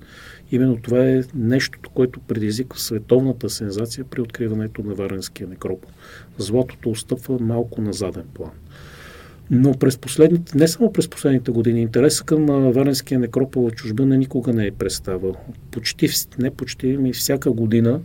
Именно 0.53 0.77
това 0.77 1.09
е 1.09 1.23
нещото, 1.35 1.91
което 1.91 2.21
предизвиква 2.21 2.79
световната 2.79 3.51
сензация 3.51 4.05
при 4.05 4.21
откриването 4.21 4.83
на 4.83 4.95
Варенския 4.95 5.49
некропол. 5.49 5.91
Златото 6.39 6.91
отстъпва 6.91 7.39
малко 7.41 7.81
на 7.81 7.93
заден 7.93 8.27
план. 8.35 8.51
Но 9.51 9.73
през 9.73 9.99
последните, 9.99 10.59
не 10.59 10.69
само 10.69 10.93
през 10.93 11.09
последните 11.09 11.51
години, 11.51 11.83
интересът 11.83 12.27
към 12.27 12.47
Варенския 12.47 13.21
некропол 13.21 13.71
в 13.71 13.73
чужбина 13.73 14.17
никога 14.17 14.53
не 14.53 14.67
е 14.67 14.71
представал. 14.71 15.35
Почти, 15.71 16.09
не 16.39 16.51
почти, 16.51 16.87
ми 16.87 17.13
всяка 17.13 17.53
година 17.53 18.01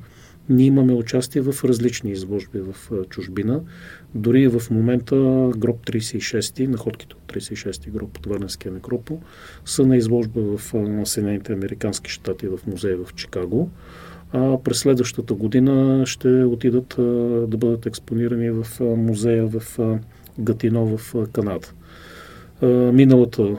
ние 0.49 0.65
имаме 0.65 0.93
участие 0.93 1.41
в 1.41 1.63
различни 1.63 2.11
изложби 2.11 2.59
в 2.59 2.91
чужбина. 3.09 3.61
Дори 4.15 4.47
в 4.47 4.61
момента 4.71 5.15
гроб 5.57 5.85
36, 5.85 6.67
находките 6.67 7.15
от 7.15 7.33
36 7.33 7.89
гроб 7.89 8.17
от 8.17 8.25
Варненския 8.25 8.71
некропол 8.71 9.21
са 9.65 9.85
на 9.85 9.97
изложба 9.97 10.41
в 10.41 10.59
Съединените 11.05 11.53
Американски 11.53 12.11
щати 12.11 12.47
в 12.47 12.59
музея 12.67 12.97
в 12.97 13.13
Чикаго. 13.13 13.69
А 14.31 14.57
през 14.63 14.77
следващата 14.77 15.33
година 15.33 16.03
ще 16.05 16.27
отидат 16.27 16.93
да 17.49 17.57
бъдат 17.57 17.85
експонирани 17.85 18.49
в 18.49 18.67
музея 18.79 19.47
в 19.47 19.79
Гатино 20.39 20.97
в 20.97 21.27
Канада. 21.33 21.67
Миналата 22.93 23.57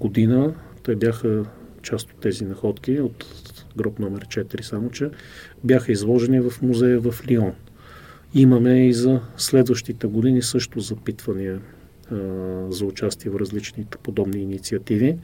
година 0.00 0.54
те 0.82 0.96
бяха 0.96 1.44
част 1.82 2.10
от 2.12 2.20
тези 2.20 2.44
находки 2.44 3.00
от 3.00 3.24
гроб 3.76 3.98
номер 3.98 4.24
4, 4.24 4.62
само 4.62 4.90
че 4.90 5.10
бяха 5.64 5.92
изложени 5.92 6.40
в 6.40 6.52
музея 6.62 7.00
в 7.00 7.14
Лион. 7.28 7.52
Имаме 8.34 8.88
и 8.88 8.92
за 8.92 9.20
следващите 9.36 10.06
години 10.06 10.42
също 10.42 10.80
запитвания 10.80 11.60
за 12.70 12.84
участие 12.84 13.30
в 13.30 13.36
различните 13.36 13.98
подобни 13.98 14.42
инициативи. 14.42 15.16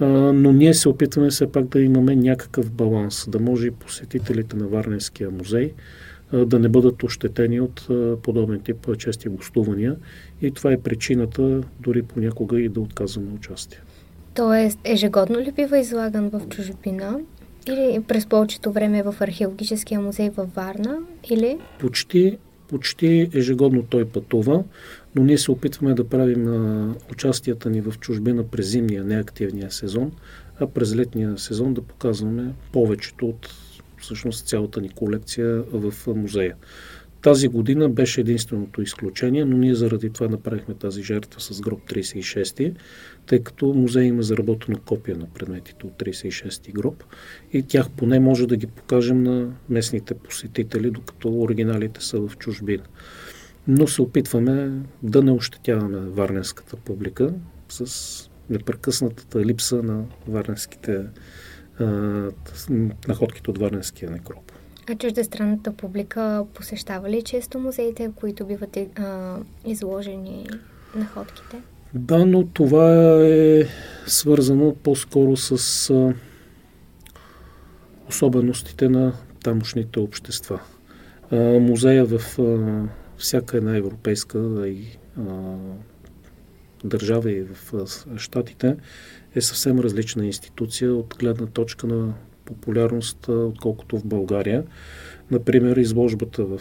Но 0.00 0.52
ние 0.52 0.74
се 0.74 0.88
опитваме 0.88 1.30
все 1.30 1.52
пак 1.52 1.64
да 1.64 1.80
имаме 1.80 2.16
някакъв 2.16 2.70
баланс, 2.70 3.28
да 3.28 3.38
може 3.40 3.66
и 3.66 3.70
посетителите 3.70 4.56
на 4.56 4.66
Варненския 4.66 5.30
музей 5.30 5.72
да 6.32 6.58
не 6.58 6.68
бъдат 6.68 7.02
ощетени 7.02 7.60
от 7.60 7.88
подобен 8.22 8.60
тип 8.60 8.88
чести 8.98 9.28
гостувания. 9.28 9.96
И 10.42 10.50
това 10.50 10.72
е 10.72 10.80
причината 10.80 11.60
дори 11.80 12.02
понякога 12.02 12.60
и 12.60 12.68
да 12.68 12.80
отказваме 12.80 13.32
участие. 13.34 13.78
Тоест, 14.34 14.78
ежегодно 14.84 15.38
ли 15.38 15.52
бива 15.52 15.78
излаган 15.78 16.28
в 16.28 16.48
чужбина? 16.48 17.20
Или 17.68 18.02
през 18.08 18.26
повечето 18.26 18.72
време 18.72 19.02
в 19.02 19.14
археологическия 19.20 20.00
музей 20.00 20.30
във 20.30 20.54
Варна? 20.54 20.98
Или? 21.30 21.58
Почти, 21.78 22.38
почти 22.68 23.30
ежегодно 23.34 23.82
той 23.82 24.04
пътува, 24.04 24.64
но 25.14 25.24
ние 25.24 25.38
се 25.38 25.50
опитваме 25.50 25.94
да 25.94 26.08
правим 26.08 26.48
а, 26.48 26.94
участията 27.12 27.70
ни 27.70 27.80
в 27.80 27.94
чужбина 28.00 28.44
през 28.44 28.70
зимния, 28.70 29.04
неактивния 29.04 29.70
сезон, 29.70 30.12
а 30.60 30.66
през 30.66 30.96
летния 30.96 31.38
сезон 31.38 31.74
да 31.74 31.82
показваме 31.82 32.52
повечето 32.72 33.26
от 33.26 33.48
всъщност 34.02 34.46
цялата 34.46 34.80
ни 34.80 34.88
колекция 34.88 35.64
в 35.72 35.94
музея. 36.06 36.54
Тази 37.22 37.48
година 37.48 37.88
беше 37.88 38.20
единственото 38.20 38.82
изключение, 38.82 39.44
но 39.44 39.56
ние 39.56 39.74
заради 39.74 40.10
това 40.10 40.28
направихме 40.28 40.74
тази 40.74 41.02
жертва 41.02 41.40
с 41.40 41.60
гроб 41.60 41.80
36, 41.90 42.74
тъй 43.26 43.42
като 43.42 43.66
музей 43.66 44.04
има 44.04 44.22
заработено 44.22 44.78
копия 44.78 45.16
на 45.16 45.26
предметите 45.26 45.86
от 45.86 45.92
36 45.92 46.72
гроб 46.72 47.04
и 47.52 47.62
тях 47.62 47.90
поне 47.90 48.20
може 48.20 48.46
да 48.46 48.56
ги 48.56 48.66
покажем 48.66 49.22
на 49.22 49.52
местните 49.68 50.14
посетители, 50.14 50.90
докато 50.90 51.40
оригиналите 51.40 52.04
са 52.04 52.20
в 52.20 52.36
чужбина. 52.38 52.84
Но 53.68 53.86
се 53.86 54.02
опитваме 54.02 54.72
да 55.02 55.22
не 55.22 55.30
ощетяваме 55.30 55.98
варненската 55.98 56.76
публика 56.76 57.34
с 57.68 58.30
непрекъснатата 58.50 59.44
липса 59.44 59.82
на 59.82 60.04
варненските 60.28 61.04
находките 63.08 63.50
от 63.50 63.58
Варненския 63.58 64.10
некроп. 64.10 64.52
А 64.90 64.94
чуждестранната 64.94 65.72
публика 65.72 66.46
посещава 66.54 67.10
ли 67.10 67.22
често 67.22 67.58
музеите, 67.58 68.08
в 68.08 68.12
които 68.12 68.46
биват 68.46 68.76
а, 68.76 69.36
изложени 69.66 70.46
находките? 70.96 71.62
Да, 71.94 72.26
но 72.26 72.46
това 72.46 73.16
е 73.26 73.64
свързано 74.06 74.74
по-скоро 74.82 75.36
с 75.36 75.90
а, 75.90 76.14
особеностите 78.08 78.88
на 78.88 79.12
тамошните 79.44 80.00
общества. 80.00 80.60
А, 81.30 81.36
музея 81.58 82.04
в 82.04 82.38
а, 82.38 82.82
всяка 83.18 83.56
една 83.56 83.76
европейска 83.76 84.68
и 84.68 84.98
а, 85.18 85.56
държава 86.84 87.32
и 87.32 87.42
в 87.42 87.74
а, 87.74 88.18
Штатите 88.18 88.76
е 89.34 89.40
съвсем 89.40 89.78
различна 89.78 90.26
институция 90.26 90.94
от 90.94 91.16
гледна 91.18 91.46
точка 91.46 91.86
на 91.86 92.14
популярност, 92.44 93.28
отколкото 93.28 93.98
в 93.98 94.06
България. 94.06 94.64
Например, 95.30 95.76
изложбата 95.76 96.44
в 96.44 96.60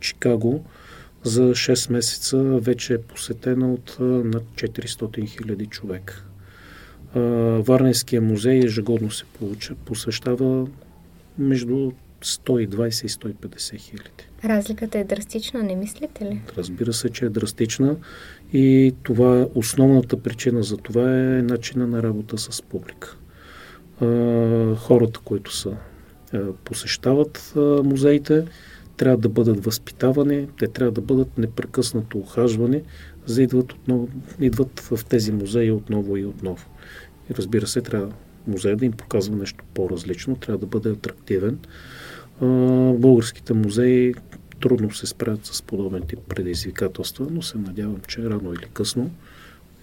Чикаго 0.00 0.64
за 1.22 1.42
6 1.42 1.92
месеца 1.92 2.38
вече 2.42 2.94
е 2.94 3.02
посетена 3.02 3.72
от 3.72 3.96
над 4.00 4.44
400 4.54 5.28
хиляди 5.28 5.66
човек. 5.66 6.24
Варненския 7.58 8.20
музей 8.20 8.58
ежегодно 8.64 9.10
се 9.10 9.24
посещава 9.84 10.66
между 11.38 11.92
120 12.22 13.04
и 13.04 13.08
150 13.08 13.76
хиляди. 13.76 14.24
Разликата 14.44 14.98
е 14.98 15.04
драстична, 15.04 15.62
не 15.62 15.76
мислите 15.76 16.24
ли? 16.24 16.42
Разбира 16.58 16.92
се, 16.92 17.08
че 17.08 17.24
е 17.24 17.28
драстична 17.28 17.96
и 18.52 18.94
това 19.02 19.48
основната 19.54 20.22
причина 20.22 20.62
за 20.62 20.76
това 20.76 21.16
е 21.16 21.42
начина 21.42 21.86
на 21.86 22.02
работа 22.02 22.38
с 22.38 22.62
публика 22.62 23.16
хората, 24.76 25.20
които 25.24 25.56
са, 25.56 25.76
посещават 26.64 27.52
музеите, 27.84 28.44
трябва 28.96 29.18
да 29.18 29.28
бъдат 29.28 29.64
възпитавани, 29.64 30.48
те 30.58 30.66
трябва 30.66 30.92
да 30.92 31.00
бъдат 31.00 31.38
непрекъснато 31.38 32.18
ухажвани, 32.18 32.82
за 33.26 33.42
идват, 33.42 33.72
отново, 33.72 34.08
идват 34.40 34.80
в 34.80 35.04
тези 35.04 35.32
музеи 35.32 35.70
отново 35.70 36.16
и 36.16 36.24
отново. 36.24 36.66
И 37.30 37.34
разбира 37.34 37.66
се, 37.66 37.80
трябва 37.80 38.12
музея 38.46 38.76
да 38.76 38.84
им 38.84 38.92
показва 38.92 39.36
нещо 39.36 39.64
по-различно, 39.74 40.36
трябва 40.36 40.58
да 40.58 40.66
бъде 40.66 40.90
атрактивен. 40.90 41.58
Българските 42.98 43.54
музеи 43.54 44.14
трудно 44.60 44.92
се 44.92 45.06
справят 45.06 45.46
с 45.46 45.62
подобен 45.62 46.02
тип 46.02 46.18
предизвикателства, 46.28 47.26
но 47.30 47.42
се 47.42 47.58
надявам, 47.58 48.00
че 48.08 48.30
рано 48.30 48.52
или 48.52 48.68
късно 48.72 49.10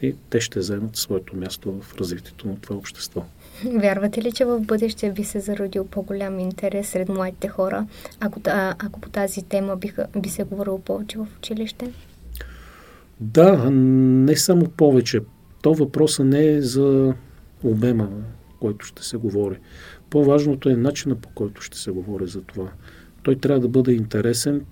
и 0.01 0.15
те 0.29 0.41
ще 0.41 0.59
вземат 0.59 0.95
своето 0.95 1.35
място 1.35 1.81
в 1.81 1.95
развитието 1.95 2.47
на 2.47 2.55
това 2.61 2.75
общество. 2.75 3.23
Вярвате 3.65 4.21
ли, 4.21 4.31
че 4.31 4.45
в 4.45 4.59
бъдеще 4.59 5.11
би 5.11 5.23
се 5.23 5.39
зародил 5.39 5.85
по-голям 5.85 6.39
интерес 6.39 6.89
сред 6.89 7.09
младите 7.09 7.47
хора, 7.47 7.87
ако, 8.19 8.41
ако 8.45 9.01
по 9.01 9.09
тази 9.09 9.41
тема 9.41 9.75
биха, 9.75 10.07
би 10.17 10.29
се 10.29 10.43
говорило 10.43 10.79
повече 10.79 11.17
в 11.17 11.27
училище? 11.37 11.91
Да, 13.19 13.69
не 13.71 14.35
само 14.35 14.69
повече. 14.69 15.19
То 15.61 15.73
въпроса 15.73 16.23
не 16.23 16.47
е 16.47 16.61
за 16.61 17.13
обема, 17.63 18.09
който 18.59 18.85
ще 18.85 19.03
се 19.03 19.17
говори. 19.17 19.57
По-важното 20.11 20.69
е 20.69 20.75
начина 20.75 21.15
по 21.15 21.29
който 21.29 21.61
ще 21.61 21.77
се 21.77 21.91
говори 21.91 22.27
за 22.27 22.41
това. 22.41 22.71
Той 23.23 23.35
трябва 23.35 23.59
да 23.59 23.67
бъде 23.67 23.93
интересен, 23.93 24.65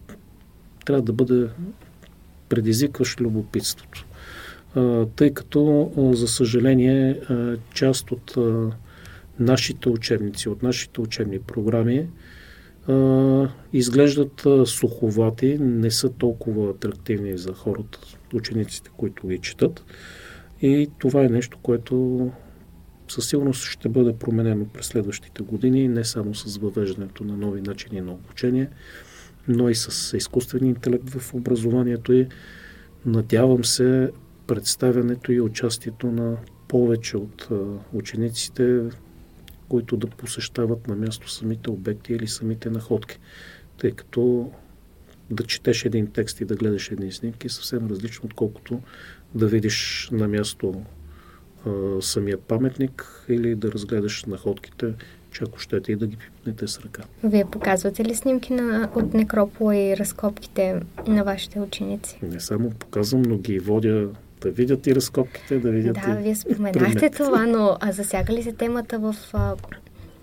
трябва 0.86 1.02
да 1.02 1.13
бъде 1.13 1.47
предизвикващ 2.49 3.21
любопитството 3.21 4.06
тъй 5.15 5.34
като, 5.34 5.91
за 6.13 6.28
съжаление, 6.28 7.19
част 7.73 8.12
от 8.12 8.38
нашите 9.39 9.89
учебници, 9.89 10.49
от 10.49 10.63
нашите 10.63 11.02
учебни 11.02 11.39
програми 11.39 12.08
изглеждат 13.73 14.47
суховати, 14.65 15.58
не 15.60 15.91
са 15.91 16.10
толкова 16.10 16.69
атрактивни 16.69 17.38
за 17.38 17.54
хората, 17.54 17.99
учениците, 18.34 18.89
които 18.97 19.28
ги 19.28 19.38
четат. 19.38 19.84
И 20.62 20.89
това 20.99 21.23
е 21.23 21.30
нещо, 21.30 21.58
което 21.62 22.30
със 23.10 23.30
сигурност 23.30 23.63
ще 23.63 23.89
бъде 23.89 24.17
променено 24.17 24.65
през 24.65 24.86
следващите 24.86 25.43
години, 25.43 25.88
не 25.88 26.06
само 26.06 26.36
с 26.36 26.58
въвеждането 26.58 27.24
на 27.24 27.38
нови 27.38 27.62
начини 27.62 28.02
на 28.02 28.12
обучение, 28.12 28.69
но 29.48 29.69
и 29.69 29.76
с 29.76 30.17
изкуствения 30.17 30.69
интелект 30.69 31.10
в 31.10 31.34
образованието 31.34 32.13
и 32.13 32.28
надявам 33.06 33.65
се 33.65 34.12
представянето 34.48 35.32
и 35.32 35.41
участието 35.41 36.12
на 36.12 36.38
повече 36.67 37.17
от 37.17 37.48
учениците, 37.93 38.82
които 39.69 39.98
да 39.98 40.08
посещават 40.08 40.88
на 40.88 40.95
място 40.95 41.32
самите 41.32 41.70
обекти 41.70 42.14
или 42.14 42.28
самите 42.28 42.70
находки. 42.70 43.20
Тъй 43.78 43.91
като 43.91 44.51
да 45.32 45.43
четеш 45.43 45.86
един 45.86 46.07
текст 46.07 46.41
и 46.41 46.45
да 46.45 46.55
гледаш 46.55 46.91
едни 46.91 47.12
снимки 47.12 47.47
е 47.47 47.49
съвсем 47.49 47.88
различно, 47.88 48.26
отколкото 48.26 48.82
да 49.36 49.47
видиш 49.47 50.10
на 50.12 50.28
място 50.28 50.82
а, 51.66 52.01
самия 52.01 52.38
паметник 52.38 53.26
или 53.30 53.55
да 53.55 53.72
разгледаш 53.72 54.26
находките, 54.26 54.93
че 55.32 55.43
ако 55.43 55.60
щете 55.60 55.91
и 55.91 55.95
да 55.95 56.07
ги 56.07 56.18
пипнете 56.18 56.68
с 56.68 56.80
ръка. 56.80 57.03
Вие 57.24 57.45
показвате 57.45 58.05
ли 58.05 58.16
снимки 58.16 58.53
на, 58.53 58.89
от 58.95 59.14
некропола 59.14 59.78
и 59.78 59.97
разкопките 59.97 60.82
на 61.07 61.24
вашите 61.24 61.60
ученици? 61.60 62.20
Не 62.22 62.39
само 62.39 62.70
показвам, 62.70 63.22
но 63.22 63.38
ги 63.38 63.60
водя 63.60 64.10
да 64.41 64.51
видят 64.51 64.88
и 64.88 64.95
разкопките, 64.95 65.60
да 65.60 65.70
видят 65.70 65.97
Да, 66.05 66.20
и 66.20 66.24
вие 66.24 66.36
споменахте 66.36 67.10
това, 67.10 67.45
но 67.45 67.78
а 67.80 67.91
засяга 67.91 68.34
ли 68.34 68.43
се 68.43 68.51
темата 68.51 68.99
в 68.99 69.16
а, 69.34 69.55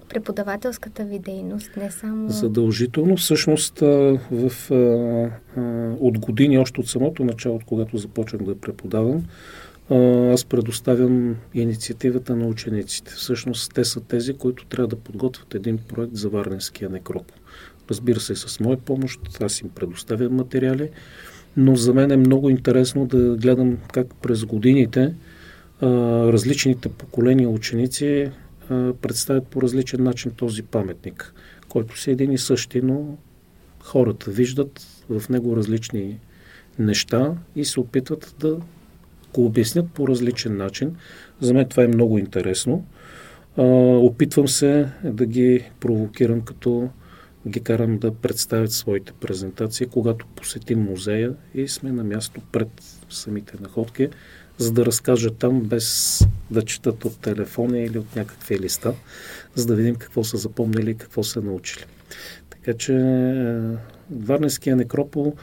преподавателската 0.09 1.05
ви 1.05 1.19
дейност, 1.19 1.71
не 1.77 1.91
само... 1.91 2.31
Задължително. 2.31 3.17
Всъщност 3.17 3.79
в, 3.79 4.21
а, 4.71 4.75
а, 5.57 5.61
от 6.01 6.19
години, 6.19 6.59
още 6.59 6.81
от 6.81 6.89
самото 6.89 7.25
начало, 7.25 7.61
когато 7.67 7.97
започнах 7.97 8.43
да 8.43 8.61
преподавам, 8.61 9.25
аз 9.91 10.45
предоставям 10.45 11.37
инициативата 11.55 12.37
на 12.37 12.47
учениците. 12.47 13.13
Всъщност 13.13 13.75
те 13.75 13.85
са 13.85 14.01
тези, 14.01 14.35
които 14.35 14.67
трябва 14.67 14.89
да 14.89 14.97
подготвят 14.97 15.55
един 15.55 15.79
проект 15.79 16.17
за 16.17 16.29
Варненския 16.29 16.91
некропол. 16.91 17.37
разбира 17.91 18.21
се 18.21 18.35
с 18.35 18.61
моя 18.61 18.77
помощ, 18.77 19.21
аз 19.41 19.61
им 19.61 19.69
предоставям 19.69 20.35
материали, 20.35 20.91
но 21.57 21.77
за 21.77 21.95
мен 21.95 22.11
е 22.11 22.17
много 22.17 22.51
интересно 22.51 23.07
да 23.07 23.37
гледам 23.37 23.79
как 23.93 24.15
през 24.15 24.45
годините 24.45 25.15
а, 25.81 25.87
различните 26.33 26.89
поколения 26.89 27.49
ученици 27.49 28.31
а, 28.71 28.93
представят 28.93 29.47
по 29.47 29.63
различен 29.63 30.03
начин 30.03 30.31
този 30.31 30.63
паметник, 30.63 31.35
който 31.69 31.99
си 31.99 32.11
един 32.11 32.33
и 32.33 32.39
същи, 32.39 32.83
но 32.83 33.17
хората 33.81 34.31
виждат 34.31 34.87
в 35.11 35.29
него 35.29 35.57
различни 35.57 36.19
неща 36.79 37.35
и 37.57 37.65
се 37.65 37.81
опитват 37.81 38.35
да 38.41 38.59
го 39.37 39.47
обяснят 39.47 39.91
по 39.91 40.09
различен 40.09 40.57
начин. 40.57 40.97
За 41.41 41.55
мен 41.55 41.69
това 41.69 41.85
е 41.85 41.89
много 41.89 42.19
интересно. 42.19 42.85
А, 43.57 43.63
опитвам 43.97 44.49
се 44.49 44.89
да 45.05 45.27
ги 45.27 45.65
провокирам, 45.81 46.41
като 46.41 46.89
ги 47.49 47.61
карам 47.61 47.99
да 47.99 48.15
представят 48.15 48.73
своите 48.73 49.13
презентации, 49.13 49.87
когато 49.87 50.27
посетим 50.27 50.83
музея 50.83 51.35
и 51.55 51.69
сме 51.69 51.93
на 51.93 52.05
място 52.05 52.41
пред 52.53 52.69
самите 53.11 53.53
находки, 53.61 54.09
за 54.59 54.73
да 54.73 54.87
разкажат 54.87 55.37
там 55.37 55.61
без 55.61 56.21
да 56.51 56.63
четат 56.63 57.05
от 57.05 57.21
телефона 57.21 57.79
или 57.79 57.99
от 57.99 58.17
някакви 58.17 58.59
листа, 58.59 58.95
за 59.55 59.67
да 59.67 59.75
видим 59.75 59.95
какво 59.95 60.25
са 60.25 60.37
запомнили 60.37 60.91
и 60.91 60.95
какво 60.95 61.23
са 61.23 61.43
научили. 61.43 61.85
Така 62.51 62.79
че 62.79 62.95
е, 62.95 63.77
Варненския 64.11 64.77
некропол 64.77 65.35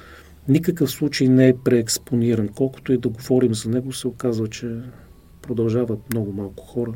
никакъв 0.48 0.92
случай 0.92 1.28
не 1.28 1.48
е 1.48 1.58
преекспониран. 1.64 2.48
Колкото 2.48 2.94
и 2.94 2.98
да 2.98 3.10
говорим 3.10 3.56
за 3.56 3.70
него, 3.70 3.94
се 3.94 4.08
оказва, 4.08 4.48
че 4.48 4.68
продължават 5.42 6.00
много 6.10 6.32
малко 6.32 6.64
хора 6.64 6.92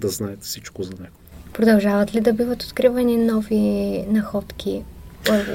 да 0.00 0.08
знаят 0.08 0.42
всичко 0.42 0.82
за 0.82 0.92
него. 0.92 1.16
Продължават 1.52 2.14
ли 2.14 2.20
да 2.20 2.32
биват 2.32 2.62
откривани 2.62 3.16
нови 3.16 3.60
находки 4.08 4.82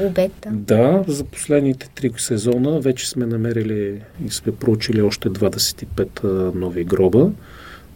обекта? 0.06 0.50
Да, 0.52 1.04
за 1.08 1.24
последните 1.24 1.90
три 1.90 2.12
сезона 2.18 2.80
вече 2.80 3.10
сме 3.10 3.26
намерили 3.26 4.02
и 4.26 4.30
сме 4.30 4.56
проучили 4.56 5.02
още 5.02 5.30
25 5.30 6.24
нови 6.56 6.84
гроба. 6.84 7.32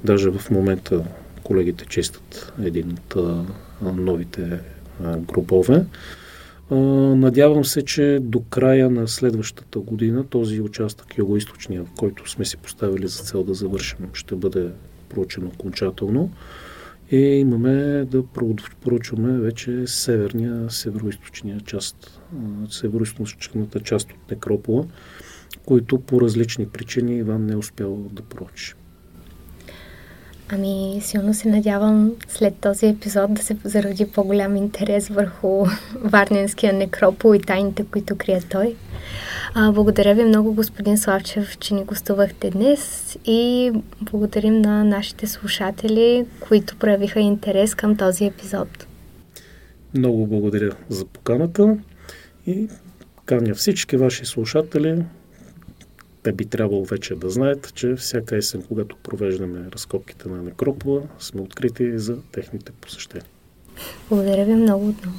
Даже 0.04 0.30
в 0.30 0.52
момента 0.52 1.04
колегите 1.44 1.86
чистят 1.86 2.54
един 2.64 2.92
от 2.92 3.16
новите 3.82 4.60
гробове. 5.02 5.86
Надявам 6.72 7.66
се, 7.66 7.82
че 7.82 8.20
до 8.22 8.42
края 8.50 8.90
на 8.90 9.08
следващата 9.08 9.80
година 9.80 10.24
този 10.24 10.62
участък 10.62 11.18
юго-источния, 11.18 11.86
който 11.98 12.30
сме 12.30 12.46
си 12.46 12.58
поставили 12.58 13.08
за 13.08 13.24
цел 13.24 13.44
да 13.44 13.54
завършим, 13.54 13.98
ще 14.14 14.36
бъде 14.36 14.70
проучен 15.10 15.48
окончателно. 15.48 16.32
И 17.12 17.18
имаме 17.18 18.06
да 18.06 18.24
проучваме 18.82 19.40
вече 19.40 19.88
северния, 19.88 20.70
северо-источния 20.70 21.62
част, 21.62 22.22
северо-источната 22.70 23.84
част 23.84 24.12
от 24.12 24.32
некропола, 24.32 24.86
които 25.66 26.00
по 26.00 26.22
различни 26.22 26.68
причини 26.68 27.18
Иван 27.18 27.46
не 27.46 27.54
е 27.54 27.58
успял 27.58 27.98
да 28.12 28.22
проучи. 28.22 28.74
Ами, 30.54 31.00
силно 31.02 31.34
се 31.34 31.50
надявам 31.50 32.12
след 32.28 32.56
този 32.56 32.86
епизод 32.86 33.34
да 33.34 33.42
се 33.42 33.58
зароди 33.64 34.06
по-голям 34.06 34.56
интерес 34.56 35.08
върху 35.08 35.66
Варненския 35.96 36.74
некропол 36.74 37.36
и 37.36 37.40
тайните, 37.40 37.86
които 37.92 38.16
крие 38.16 38.42
той. 38.50 38.76
А, 39.54 39.72
благодаря 39.72 40.16
ви 40.16 40.24
много, 40.24 40.54
господин 40.54 40.98
Славчев, 40.98 41.58
че 41.58 41.74
ни 41.74 41.84
гостувахте 41.84 42.50
днес 42.50 43.18
и 43.26 43.72
благодарим 44.02 44.62
на 44.62 44.84
нашите 44.84 45.28
слушатели, 45.28 46.26
които 46.40 46.76
проявиха 46.76 47.20
интерес 47.20 47.76
към 47.76 47.98
този 47.98 48.26
епизод. 48.26 48.88
Много 49.94 50.28
благодаря 50.28 50.72
за 50.90 51.06
поканата 51.06 51.78
и 52.48 52.68
каня 53.26 53.56
всички 53.56 53.98
ваши 53.98 54.26
слушатели 54.26 55.04
те 56.24 56.32
би 56.32 56.46
трябвало 56.46 56.86
вече 56.86 57.16
да 57.16 57.30
знаят, 57.30 57.74
че 57.76 57.96
всяка 57.96 58.38
есен, 58.38 58.64
когато 58.68 58.96
провеждаме 59.04 59.72
разкопките 59.72 60.30
на 60.30 60.42
Некропола, 60.42 61.02
сме 61.20 61.42
открити 61.42 62.00
за 62.00 62.22
техните 62.32 62.72
посещения. 62.72 63.30
Благодаря 64.10 64.46
ви 64.46 64.56
много 64.56 64.88
отново. 64.90 65.16